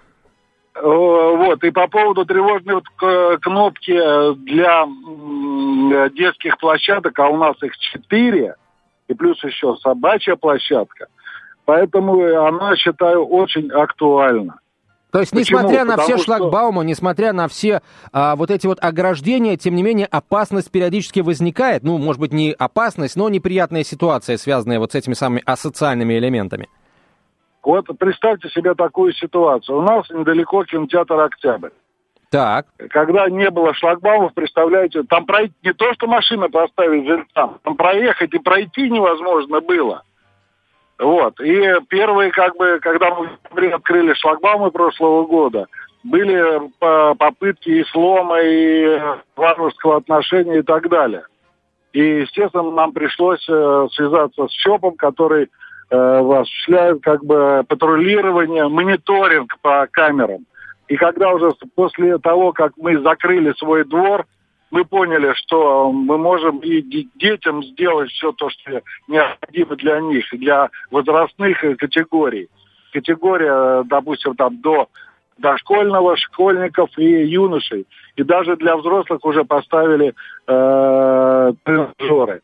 Вот, 0.82 1.62
и 1.66 1.72
по 1.72 1.88
поводу 1.88 2.26
тревожной 2.26 2.76
вот 2.76 3.40
кнопки 3.42 3.94
для 4.46 4.88
детских 6.12 6.58
площадок, 6.60 7.20
а 7.20 7.28
у 7.28 7.36
нас 7.36 7.62
их 7.62 7.78
четыре, 7.78 8.56
и 9.10 9.14
плюс 9.14 9.44
еще 9.44 9.76
собачья 9.78 10.38
площадка, 10.38 11.08
поэтому 11.66 12.24
она, 12.48 12.78
считаю, 12.78 13.26
очень 13.26 13.70
актуальна. 13.70 14.61
То 15.12 15.20
есть, 15.20 15.32
Почему? 15.32 15.60
несмотря 15.60 15.84
на 15.84 15.98
Потому 15.98 16.18
все 16.18 16.24
шлагбаумы, 16.24 16.86
несмотря 16.86 17.34
на 17.34 17.48
все 17.48 17.82
а, 18.14 18.36
вот 18.36 18.50
эти 18.50 18.66
вот 18.66 18.78
ограждения, 18.82 19.58
тем 19.58 19.76
не 19.76 19.84
менее, 19.84 20.08
опасность 20.08 20.72
периодически 20.72 21.20
возникает. 21.20 21.84
Ну, 21.84 21.98
может 21.98 22.22
быть, 22.22 22.32
не 22.32 22.54
опасность, 22.58 23.18
но 23.18 23.28
неприятная 23.28 23.84
ситуация, 23.84 24.38
связанная 24.38 24.80
вот 24.80 24.94
с 24.94 24.96
этими 24.96 25.14
самыми 25.14 25.44
асоциальными 25.46 26.18
элементами. 26.18 26.70
Вот 27.64 27.86
представьте 28.00 28.50
себе 28.50 28.74
такую 28.74 29.14
ситуацию. 29.14 29.78
У 29.78 29.82
нас 29.82 30.10
недалеко 30.10 30.64
кинотеатр 30.64 31.20
«Октябрь». 31.20 31.70
Так. 32.32 32.68
Когда 32.90 33.30
не 33.30 33.50
было 33.50 33.74
шлагбаумов, 33.74 34.34
представляете, 34.34 35.04
там 35.04 35.26
пройти 35.26 35.54
не 35.64 35.74
то, 35.74 35.94
что 35.94 36.08
машина 36.08 36.50
поставить 36.50 37.06
там 37.34 37.60
проехать 37.76 38.34
и 38.34 38.40
пройти 38.40 38.90
невозможно 38.90 39.60
было. 39.60 40.04
Вот. 41.02 41.40
И 41.42 41.60
первые, 41.90 42.32
как 42.32 42.56
бы, 42.58 42.80
когда 42.80 43.10
мы 43.16 43.68
открыли 43.74 44.14
шлагбаумы 44.14 44.70
прошлого 44.70 45.26
года, 45.26 45.66
были 46.04 46.62
э, 46.62 47.16
попытки 47.16 47.70
и 47.70 47.84
слома, 47.86 48.40
и 48.40 49.02
варварского 49.36 49.98
отношения 49.98 50.60
и 50.60 50.62
так 50.62 50.90
далее. 50.90 51.24
И, 51.94 52.22
естественно, 52.22 52.70
нам 52.70 52.94
пришлось 52.94 53.44
э, 53.50 53.88
связаться 53.94 54.48
с 54.48 54.52
ЧОПом, 54.52 54.96
который 54.96 55.50
э, 55.90 55.98
осуществляет 55.98 57.02
как 57.02 57.26
бы 57.26 57.66
патрулирование, 57.68 58.68
мониторинг 58.68 59.58
по 59.64 59.88
камерам. 59.92 60.46
И 60.88 60.98
когда 60.98 61.32
уже 61.32 61.52
после 61.76 62.20
того, 62.20 62.54
как 62.54 62.74
мы 62.78 63.00
закрыли 63.00 63.54
свой 63.58 63.86
двор, 63.86 64.26
мы 64.72 64.86
поняли, 64.86 65.34
что 65.34 65.92
мы 65.92 66.18
можем 66.18 66.60
и 66.60 66.82
детям 67.16 67.62
сделать 67.64 68.10
все 68.12 68.32
то, 68.32 68.50
что 68.50 68.82
необходимо 69.08 69.76
для 69.76 70.00
них, 70.00 70.26
для 70.32 70.70
возрастных 70.90 71.60
категорий. 71.78 72.50
Категория, 72.94 73.84
допустим, 73.84 74.36
там 74.36 74.60
до 74.62 74.88
дошкольного, 75.38 76.16
школьников 76.18 76.90
и 76.98 77.26
юношей. 77.26 77.86
И 78.16 78.24
даже 78.24 78.56
для 78.56 78.78
взрослых 78.78 79.24
уже 79.26 79.44
поставили 79.44 80.14
э, 80.48 81.54
тренажеры. 81.64 82.42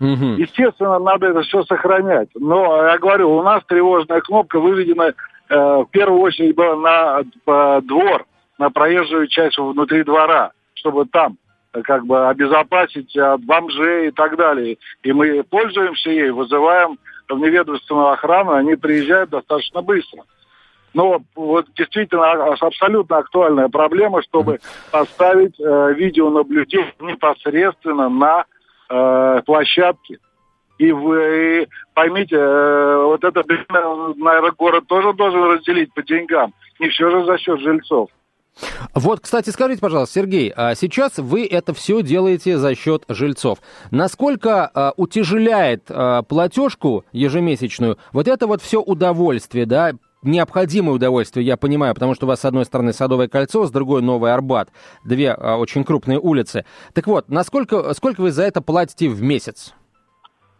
Угу. 0.00 0.24
Естественно, 0.38 0.98
надо 0.98 1.28
это 1.28 1.42
все 1.42 1.64
сохранять. 1.64 2.28
Но 2.34 2.84
я 2.84 2.98
говорю, 2.98 3.36
у 3.36 3.42
нас 3.42 3.62
тревожная 3.66 4.20
кнопка 4.20 4.60
выведена 4.60 5.14
э, 5.48 5.54
в 5.56 5.86
первую 5.90 6.20
очередь 6.20 6.54
была 6.54 6.76
на 6.76 7.20
э, 7.20 7.80
двор, 7.82 8.26
на 8.58 8.70
проезжую 8.70 9.26
часть 9.28 9.58
внутри 9.58 10.04
двора 10.04 10.52
чтобы 10.80 11.06
там 11.06 11.36
э, 11.72 11.82
как 11.82 12.06
бы 12.06 12.28
обезопасить 12.28 13.16
от 13.16 13.44
бомжей 13.44 14.08
и 14.08 14.10
так 14.10 14.36
далее. 14.36 14.78
И 15.02 15.12
мы 15.12 15.42
пользуемся 15.44 16.10
ей, 16.10 16.30
вызываем 16.30 16.98
вневедомственную 17.28 18.08
охрану, 18.08 18.52
они 18.52 18.74
приезжают 18.74 19.30
достаточно 19.30 19.82
быстро. 19.82 20.24
Но 20.92 21.22
вот 21.36 21.66
действительно 21.76 22.32
абсолютно 22.54 23.18
актуальная 23.18 23.68
проблема, 23.68 24.22
чтобы 24.22 24.58
поставить 24.90 25.54
э, 25.60 25.94
видеонаблюдение 25.94 26.92
непосредственно 26.98 28.08
на 28.08 28.44
э, 28.88 29.42
площадке. 29.46 30.18
И 30.78 30.90
вы 30.90 31.68
поймите, 31.94 32.36
э, 32.36 33.02
вот 33.04 33.22
это, 33.22 33.44
наверное, 34.16 34.50
город 34.50 34.86
тоже 34.88 35.12
должен 35.12 35.44
разделить 35.44 35.94
по 35.94 36.02
деньгам. 36.02 36.52
Не 36.80 36.88
все 36.88 37.08
же 37.10 37.24
за 37.24 37.38
счет 37.38 37.60
жильцов. 37.60 38.10
Вот, 38.94 39.20
кстати, 39.20 39.50
скажите, 39.50 39.80
пожалуйста, 39.80 40.20
Сергей, 40.20 40.52
а 40.54 40.74
сейчас 40.74 41.18
вы 41.18 41.46
это 41.46 41.72
все 41.72 42.02
делаете 42.02 42.58
за 42.58 42.74
счет 42.74 43.04
жильцов. 43.08 43.58
Насколько 43.90 44.66
а, 44.66 44.92
утяжеляет 44.96 45.84
а, 45.88 46.22
платежку 46.22 47.04
ежемесячную 47.12 47.98
вот 48.12 48.28
это 48.28 48.46
вот 48.46 48.60
все 48.60 48.80
удовольствие, 48.80 49.66
да, 49.66 49.92
необходимое 50.22 50.94
удовольствие, 50.94 51.46
я 51.46 51.56
понимаю, 51.56 51.94
потому 51.94 52.14
что 52.14 52.26
у 52.26 52.28
вас 52.28 52.40
с 52.40 52.44
одной 52.44 52.64
стороны 52.64 52.92
Садовое 52.92 53.28
кольцо, 53.28 53.64
с 53.64 53.70
другой 53.70 54.02
Новый 54.02 54.32
Арбат, 54.32 54.68
две 55.04 55.32
очень 55.32 55.84
крупные 55.84 56.18
улицы. 56.18 56.64
Так 56.92 57.06
вот, 57.06 57.28
насколько, 57.28 57.94
сколько 57.94 58.20
вы 58.20 58.30
за 58.30 58.42
это 58.42 58.60
платите 58.60 59.08
в 59.08 59.22
месяц? 59.22 59.74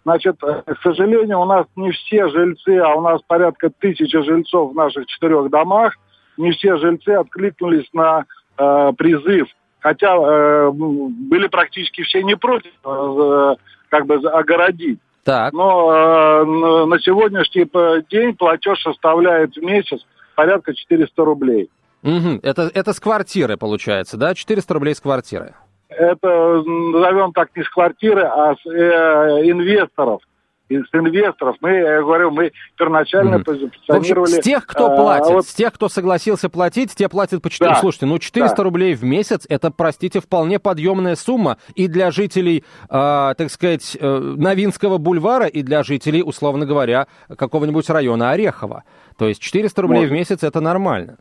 Значит, 0.05 0.37
э, 0.43 0.63
к 0.67 0.81
сожалению, 0.83 1.41
у 1.41 1.45
нас 1.45 1.67
не 1.77 1.91
все 1.91 2.29
жильцы, 2.29 2.79
а 2.79 2.95
у 2.95 3.03
нас 3.03 3.21
порядка 3.27 3.71
тысячи 3.71 4.23
жильцов 4.23 4.73
в 4.73 4.75
наших 4.75 5.07
четырех 5.07 5.51
домах, 5.51 5.95
не 6.41 6.53
все 6.53 6.77
жильцы 6.77 7.11
откликнулись 7.11 7.89
на 7.93 8.25
э, 8.59 8.93
призыв. 8.97 9.49
Хотя 9.81 10.15
э, 10.15 10.71
были 10.73 11.47
практически 11.49 12.03
все 12.03 12.23
не 12.23 12.37
против 12.37 12.73
э, 12.85 13.55
как 13.89 14.07
бы 14.07 14.17
огородить. 14.17 14.99
Так. 15.25 15.53
Но 15.53 15.93
э, 15.93 16.85
на 16.87 16.99
сегодняшний 17.01 17.67
день 18.11 18.35
платеж 18.35 18.81
составляет 18.83 19.55
в 19.55 19.63
месяц 19.63 20.01
порядка 20.35 20.75
400 20.75 21.25
рублей. 21.25 21.71
Угу. 22.03 22.41
Это, 22.43 22.71
это 22.73 22.93
с 22.93 23.01
квартиры 23.01 23.57
получается, 23.57 24.17
да? 24.17 24.35
400 24.35 24.75
рублей 24.75 24.95
с 24.95 25.01
квартиры. 25.01 25.55
Это, 25.89 26.63
назовем 26.63 27.33
так, 27.33 27.51
не 27.57 27.63
с 27.63 27.69
квартиры, 27.69 28.23
а 28.23 28.55
с 28.55 28.67
э, 28.67 29.51
инвесторов 29.51 30.23
из 30.71 30.85
инвесторов. 30.93 31.57
Мы, 31.61 31.71
я 31.73 32.01
говорю, 32.01 32.31
мы 32.31 32.53
первоначально 32.79 33.37
mm. 33.37 33.45
позиционировали... 33.45 34.31
Общем, 34.31 34.43
с 34.43 34.45
тех, 34.45 34.67
кто 34.67 34.87
а, 34.87 34.97
платит, 34.97 35.33
вот... 35.33 35.47
с 35.47 35.53
тех, 35.53 35.73
кто 35.73 35.89
согласился 35.89 36.49
платить, 36.49 36.95
те 36.95 37.09
платят 37.09 37.43
по 37.43 37.51
4... 37.51 37.73
Да. 37.73 37.77
Слушайте, 37.81 38.07
ну 38.07 38.19
400 38.19 38.57
да. 38.57 38.63
рублей 38.63 38.95
в 38.95 39.03
месяц, 39.03 39.45
это, 39.49 39.73
простите, 39.73 40.21
вполне 40.21 40.61
подъемная 40.61 41.17
сумма 41.17 41.59
и 41.75 41.89
для 41.89 42.13
жителей, 42.13 42.65
э, 42.89 42.89
так 42.89 43.51
сказать, 43.51 43.97
э, 44.01 44.19
Новинского 44.19 44.99
бульвара, 44.99 45.47
и 45.47 45.63
для 45.63 45.83
жителей, 45.83 46.23
условно 46.25 46.67
говоря, 46.67 47.09
какого-нибудь 47.37 47.91
района 47.91 48.31
Орехова. 48.31 48.85
То 49.19 49.27
есть 49.27 49.43
400 49.43 49.83
рублей 49.83 50.03
вот. 50.03 50.11
в 50.11 50.13
месяц 50.13 50.45
это 50.45 50.61
нормально. 50.61 51.19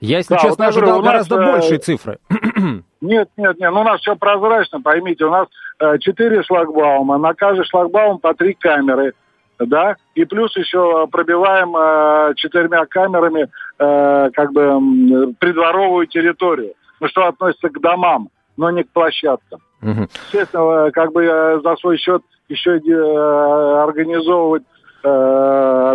Я, 0.00 0.18
если 0.18 0.34
да, 0.34 0.40
честно, 0.40 0.64
вот 0.64 0.70
ожидал 0.70 0.88
говорю, 0.88 1.04
гораздо 1.04 1.36
нас, 1.36 1.52
большие 1.52 1.78
цифры. 1.78 2.18
Нет, 3.00 3.30
нет, 3.38 3.58
нет, 3.58 3.72
ну 3.72 3.80
у 3.80 3.84
нас 3.84 4.00
все 4.02 4.14
прозрачно, 4.14 4.82
поймите, 4.82 5.24
у 5.24 5.30
нас 5.30 5.48
э, 5.78 5.96
четыре 6.00 6.42
шлагбаума, 6.42 7.16
на 7.16 7.32
каждый 7.32 7.64
шлагбаум 7.64 8.18
по 8.18 8.34
три 8.34 8.52
камеры, 8.52 9.14
да, 9.58 9.96
и 10.14 10.26
плюс 10.26 10.54
еще 10.54 11.06
пробиваем 11.10 11.74
э, 11.74 12.34
четырьмя 12.36 12.84
камерами 12.84 13.48
э, 13.78 14.30
как 14.34 14.52
бы 14.52 15.34
придворовую 15.38 16.08
территорию, 16.08 16.74
ну 17.00 17.08
что 17.08 17.26
относится 17.26 17.70
к 17.70 17.80
домам, 17.80 18.28
но 18.58 18.70
не 18.70 18.84
к 18.84 18.90
площадкам. 18.90 19.60
Угу. 19.80 20.08
Естественно, 20.26 20.88
э, 20.88 20.90
как 20.90 21.12
бы 21.12 21.24
э, 21.24 21.60
за 21.62 21.76
свой 21.76 21.96
счет 21.96 22.22
еще 22.48 22.78
э, 22.78 23.82
организовывать 23.82 24.64
э, 25.02 25.08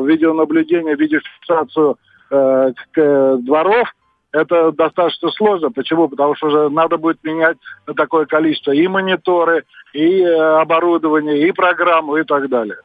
видеонаблюдение, 0.04 0.96
видеофиксацию 0.96 1.98
э, 2.32 2.72
к, 2.92 3.38
дворов, 3.38 3.88
это 4.32 4.72
достаточно 4.72 5.32
сложно. 5.32 5.72
Почему? 5.72 6.10
Потому 6.10 6.36
что 6.36 6.48
уже 6.48 6.70
надо 6.70 6.98
будет 6.98 7.24
менять 7.24 7.58
такое 7.96 8.26
количество 8.26 8.72
и 8.72 8.88
мониторы, 8.88 9.64
и 9.94 10.22
э, 10.22 10.36
оборудование, 10.62 11.48
и 11.48 11.52
программу, 11.52 12.18
и 12.18 12.24
так 12.24 12.50
далее. 12.50 12.78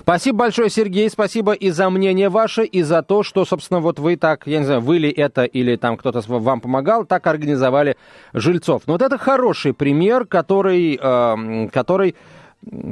Спасибо 0.00 0.38
большое, 0.38 0.70
Сергей. 0.70 1.08
Спасибо 1.08 1.52
и 1.52 1.70
за 1.70 1.88
мнение 1.88 2.28
ваше, 2.28 2.64
и 2.64 2.82
за 2.82 3.02
то, 3.02 3.22
что, 3.22 3.44
собственно, 3.44 3.80
вот 3.80 3.98
вы 3.98 4.16
так, 4.16 4.46
я 4.46 4.58
не 4.58 4.64
знаю, 4.64 4.80
вы 4.80 4.98
ли 4.98 5.10
это 5.10 5.44
или 5.44 5.76
там 5.76 5.96
кто-то 5.96 6.20
вам 6.26 6.60
помогал, 6.60 7.04
так 7.04 7.26
организовали 7.26 7.96
жильцов. 8.32 8.82
Но 8.86 8.94
вот 8.94 9.02
это 9.02 9.18
хороший 9.18 9.72
пример, 9.72 10.26
который, 10.26 10.98
э, 11.00 11.68
который 11.72 12.16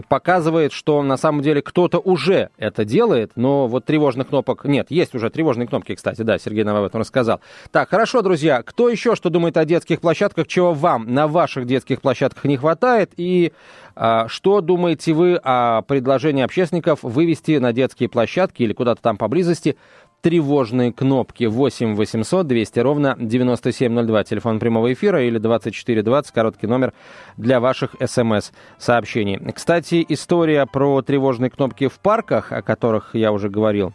показывает, 0.08 0.72
что 0.72 1.02
на 1.02 1.16
самом 1.16 1.42
деле 1.42 1.60
кто-то 1.60 1.98
уже 1.98 2.50
это 2.56 2.84
делает, 2.84 3.32
но 3.36 3.66
вот 3.66 3.84
тревожных 3.84 4.28
кнопок 4.28 4.64
нет. 4.64 4.86
Есть 4.90 5.14
уже 5.14 5.28
тревожные 5.28 5.66
кнопки, 5.66 5.94
кстати, 5.94 6.22
да, 6.22 6.38
Сергей 6.38 6.64
нам 6.64 6.76
об 6.76 6.84
этом 6.84 7.00
рассказал. 7.00 7.40
Так, 7.72 7.90
хорошо, 7.90 8.22
друзья, 8.22 8.62
кто 8.62 8.88
еще 8.88 9.16
что 9.16 9.28
думает 9.28 9.56
о 9.56 9.64
детских 9.64 10.00
площадках, 10.00 10.46
чего 10.46 10.72
вам 10.72 11.12
на 11.12 11.26
ваших 11.26 11.66
детских 11.66 12.00
площадках 12.00 12.44
не 12.44 12.56
хватает, 12.56 13.12
и 13.16 13.52
а, 13.94 14.28
что 14.28 14.60
думаете 14.60 15.12
вы 15.12 15.40
о 15.42 15.82
предложении 15.82 16.44
общественников 16.44 17.02
вывести 17.02 17.58
на 17.58 17.72
детские 17.72 18.08
площадки 18.08 18.62
или 18.62 18.72
куда-то 18.72 19.02
там 19.02 19.16
поблизости 19.16 19.76
тревожные 20.22 20.92
кнопки 20.92 21.44
8 21.44 21.94
800 21.94 22.46
200 22.46 22.78
ровно 22.80 23.16
9702, 23.18 24.24
телефон 24.24 24.58
прямого 24.58 24.92
эфира 24.92 25.22
или 25.22 25.38
2420, 25.38 26.32
короткий 26.32 26.66
номер 26.66 26.92
для 27.36 27.60
ваших 27.60 27.94
смс-сообщений. 28.04 29.40
Кстати, 29.52 30.04
история 30.08 30.66
про 30.66 31.02
тревожные 31.02 31.50
кнопки 31.50 31.88
в 31.88 31.98
парках, 32.00 32.52
о 32.52 32.62
которых 32.62 33.14
я 33.14 33.32
уже 33.32 33.48
говорил, 33.48 33.92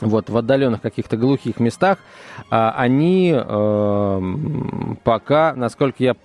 вот 0.00 0.28
в 0.28 0.36
отдаленных 0.36 0.82
каких-то 0.82 1.16
глухих 1.16 1.58
местах, 1.60 1.98
а, 2.50 2.74
они 2.76 3.32
э, 3.34 4.20
пока, 5.04 5.54
насколько 5.54 6.02
я 6.02 6.16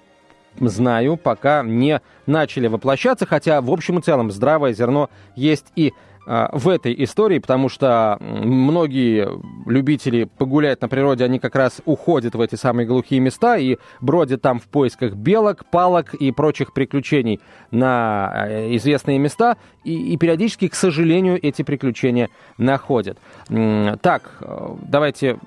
знаю, 0.59 1.17
пока 1.17 1.63
не 1.63 2.01
начали 2.25 2.67
воплощаться, 2.67 3.25
хотя 3.25 3.61
в 3.61 3.71
общем 3.71 3.99
и 3.99 4.01
целом 4.01 4.31
здравое 4.31 4.73
зерно 4.73 5.09
есть 5.35 5.67
и 5.75 5.93
в 6.25 6.69
этой 6.69 6.95
истории, 7.03 7.39
потому 7.39 7.67
что 7.67 8.17
многие 8.19 9.27
любители 9.65 10.25
погулять 10.25 10.81
на 10.81 10.87
природе, 10.87 11.25
они 11.25 11.39
как 11.39 11.55
раз 11.55 11.81
уходят 11.85 12.35
в 12.35 12.41
эти 12.41 12.55
самые 12.55 12.85
глухие 12.85 13.19
места 13.19 13.57
и 13.57 13.77
бродят 14.01 14.41
там 14.41 14.59
в 14.59 14.65
поисках 14.65 15.13
белок, 15.13 15.65
палок 15.65 16.13
и 16.13 16.31
прочих 16.31 16.73
приключений 16.73 17.39
на 17.71 18.45
э, 18.47 18.75
известные 18.75 19.17
места, 19.17 19.57
и, 19.83 20.13
и 20.13 20.17
периодически, 20.17 20.67
к 20.67 20.75
сожалению, 20.75 21.39
эти 21.41 21.63
приключения 21.63 22.29
находят. 22.57 23.17
Так, 23.47 24.37
э, 24.41 24.75
давайте 24.87 25.39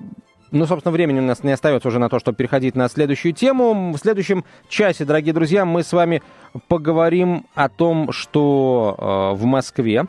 ну, 0.51 0.65
собственно, 0.67 0.93
времени 0.93 1.19
у 1.19 1.23
нас 1.23 1.43
не 1.43 1.51
остается 1.51 1.87
уже 1.89 1.99
на 1.99 2.07
то, 2.07 2.19
чтобы 2.19 2.37
переходить 2.37 2.75
на 2.75 2.87
следующую 2.87 3.33
тему. 3.33 3.91
В 3.91 3.97
следующем 3.97 4.45
часе, 4.69 5.03
дорогие 5.03 5.33
друзья, 5.33 5.65
мы 5.65 5.83
с 5.83 5.91
вами 5.91 6.21
поговорим 6.67 7.45
о 7.55 7.67
том, 7.67 8.11
что 8.13 8.95
э, 8.97 9.35
в 9.35 9.43
Москве 9.43 10.05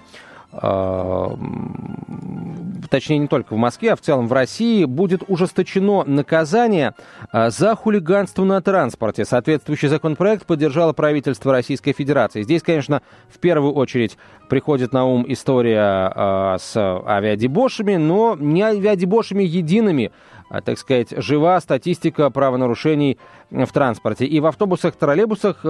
точнее 2.88 3.18
не 3.18 3.26
только 3.26 3.54
в 3.54 3.56
Москве, 3.56 3.92
а 3.92 3.96
в 3.96 4.00
целом 4.00 4.28
в 4.28 4.32
России, 4.32 4.84
будет 4.84 5.22
ужесточено 5.28 6.04
наказание 6.04 6.94
а, 7.30 7.50
за 7.50 7.74
хулиганство 7.74 8.44
на 8.44 8.60
транспорте. 8.60 9.24
Соответствующий 9.24 9.88
законопроект 9.88 10.46
поддержало 10.46 10.92
правительство 10.92 11.52
Российской 11.52 11.92
Федерации. 11.92 12.42
Здесь, 12.42 12.62
конечно, 12.62 13.02
в 13.28 13.38
первую 13.38 13.72
очередь 13.74 14.16
приходит 14.48 14.92
на 14.92 15.04
ум 15.04 15.24
история 15.28 16.12
э, 16.14 16.56
с 16.60 16.76
авиадебошами, 16.76 17.96
но 17.96 18.36
не 18.38 18.62
авиадебошами 18.62 19.42
едиными, 19.42 20.12
а, 20.48 20.60
так 20.60 20.78
сказать, 20.78 21.08
жива 21.16 21.60
статистика 21.60 22.30
правонарушений 22.30 23.18
в 23.50 23.72
транспорте. 23.72 24.26
И 24.26 24.40
в 24.40 24.46
автобусах, 24.46 24.96
троллейбусах 24.96 25.60
э, 25.62 25.68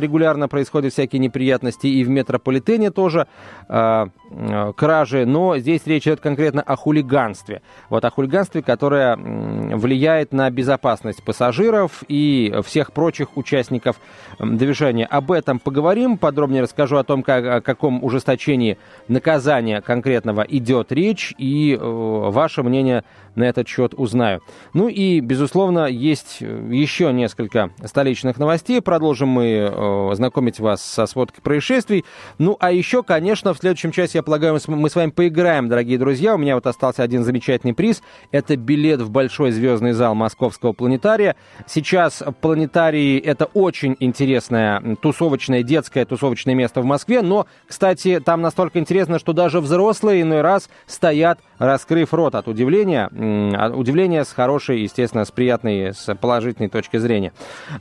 регулярно 0.00 0.48
происходят 0.48 0.92
всякие 0.92 1.18
неприятности, 1.18 1.86
и 1.86 2.04
в 2.04 2.08
метрополитене 2.08 2.90
тоже 2.90 3.26
э, 3.68 4.06
э, 4.30 4.72
кражи, 4.76 5.26
но 5.26 5.58
здесь 5.58 5.86
речь 5.86 6.04
идет 6.06 6.20
конкретно 6.20 6.62
о 6.62 6.76
хулиганстве. 6.76 7.62
Вот 7.90 8.04
о 8.04 8.10
хулиганстве, 8.10 8.62
которое 8.62 9.16
влияет 9.16 10.32
на 10.32 10.48
безопасность 10.50 11.24
пассажиров 11.24 12.04
и 12.08 12.54
всех 12.64 12.92
прочих 12.92 13.36
участников 13.36 13.96
движения. 14.38 15.06
Об 15.06 15.32
этом 15.32 15.58
поговорим, 15.58 16.18
подробнее 16.18 16.62
расскажу 16.62 16.96
о 16.96 17.04
том, 17.04 17.22
как, 17.22 17.44
о 17.44 17.60
каком 17.60 18.04
ужесточении 18.04 18.78
наказания 19.08 19.80
конкретного 19.80 20.42
идет 20.42 20.92
речь, 20.92 21.34
и 21.38 21.76
ваше 21.80 22.62
мнение 22.62 23.04
на 23.34 23.44
этот 23.44 23.68
счет 23.68 23.94
узнаю. 23.94 24.40
Ну 24.74 24.88
и, 24.88 25.20
безусловно, 25.20 25.86
есть 25.86 26.40
еще 26.40 27.12
несколько 27.16 27.70
столичных 27.84 28.38
новостей. 28.38 28.80
Продолжим 28.80 29.28
мы 29.28 29.70
э, 29.70 30.14
знакомить 30.14 30.60
вас 30.60 30.82
со 30.82 31.06
сводкой 31.06 31.42
происшествий. 31.42 32.04
Ну, 32.38 32.56
а 32.60 32.70
еще, 32.70 33.02
конечно, 33.02 33.54
в 33.54 33.58
следующем 33.58 33.90
часе, 33.90 34.18
я 34.18 34.22
полагаю, 34.22 34.58
мы 34.68 34.90
с 34.90 34.94
вами 34.94 35.10
поиграем, 35.10 35.68
дорогие 35.68 35.98
друзья. 35.98 36.34
У 36.34 36.38
меня 36.38 36.54
вот 36.54 36.66
остался 36.66 37.02
один 37.02 37.24
замечательный 37.24 37.74
приз. 37.74 38.02
Это 38.30 38.56
билет 38.56 39.00
в 39.00 39.10
большой 39.10 39.50
звездный 39.50 39.92
зал 39.92 40.14
Московского 40.14 40.72
планетария. 40.72 41.36
Сейчас 41.66 42.22
планетарий— 42.40 43.18
это 43.20 43.46
очень 43.46 43.96
интересное 44.00 44.96
тусовочное, 45.00 45.62
детское 45.62 46.04
тусовочное 46.04 46.54
место 46.54 46.82
в 46.82 46.84
Москве. 46.84 47.22
Но, 47.22 47.46
кстати, 47.66 48.20
там 48.20 48.42
настолько 48.42 48.78
интересно, 48.78 49.18
что 49.18 49.32
даже 49.32 49.60
взрослые 49.60 50.22
иной 50.22 50.42
раз 50.42 50.68
стоят, 50.86 51.38
раскрыв 51.58 52.12
рот 52.12 52.34
от 52.34 52.48
удивления. 52.48 53.08
Удивление 53.74 54.24
с 54.24 54.32
хорошей, 54.32 54.82
естественно, 54.82 55.24
с 55.24 55.30
приятной, 55.30 55.94
с 55.94 56.14
положительной 56.14 56.68
точки 56.68 56.98
зрения. 56.98 57.05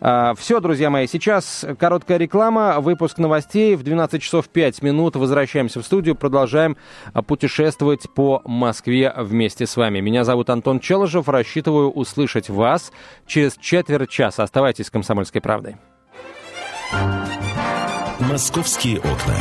А, 0.02 0.34
Все, 0.36 0.60
друзья 0.60 0.90
мои, 0.90 1.08
сейчас 1.08 1.66
короткая 1.80 2.18
реклама, 2.18 2.80
выпуск 2.80 3.18
новостей. 3.18 3.76
В 3.76 3.84
12 3.84 4.22
часов 4.22 4.48
5 4.50 4.82
минут 4.82 5.16
возвращаемся 5.16 5.82
в 5.82 5.86
студию, 5.86 6.16
продолжаем 6.16 6.78
путешествовать 7.28 8.10
по 8.14 8.42
Москве 8.46 9.14
вместе 9.18 9.66
с 9.66 9.76
вами. 9.78 10.00
Меня 10.00 10.24
зовут 10.24 10.50
Антон 10.50 10.80
Челышев, 10.80 11.28
рассчитываю 11.30 11.92
услышать 11.92 12.50
вас 12.50 12.92
через 13.26 13.56
четверть 13.58 14.10
часа. 14.10 14.44
Оставайтесь 14.44 14.88
с 14.88 14.90
«Комсомольской 14.90 15.42
правдой». 15.42 15.78
«Московские 18.20 19.00
окна». 19.00 19.36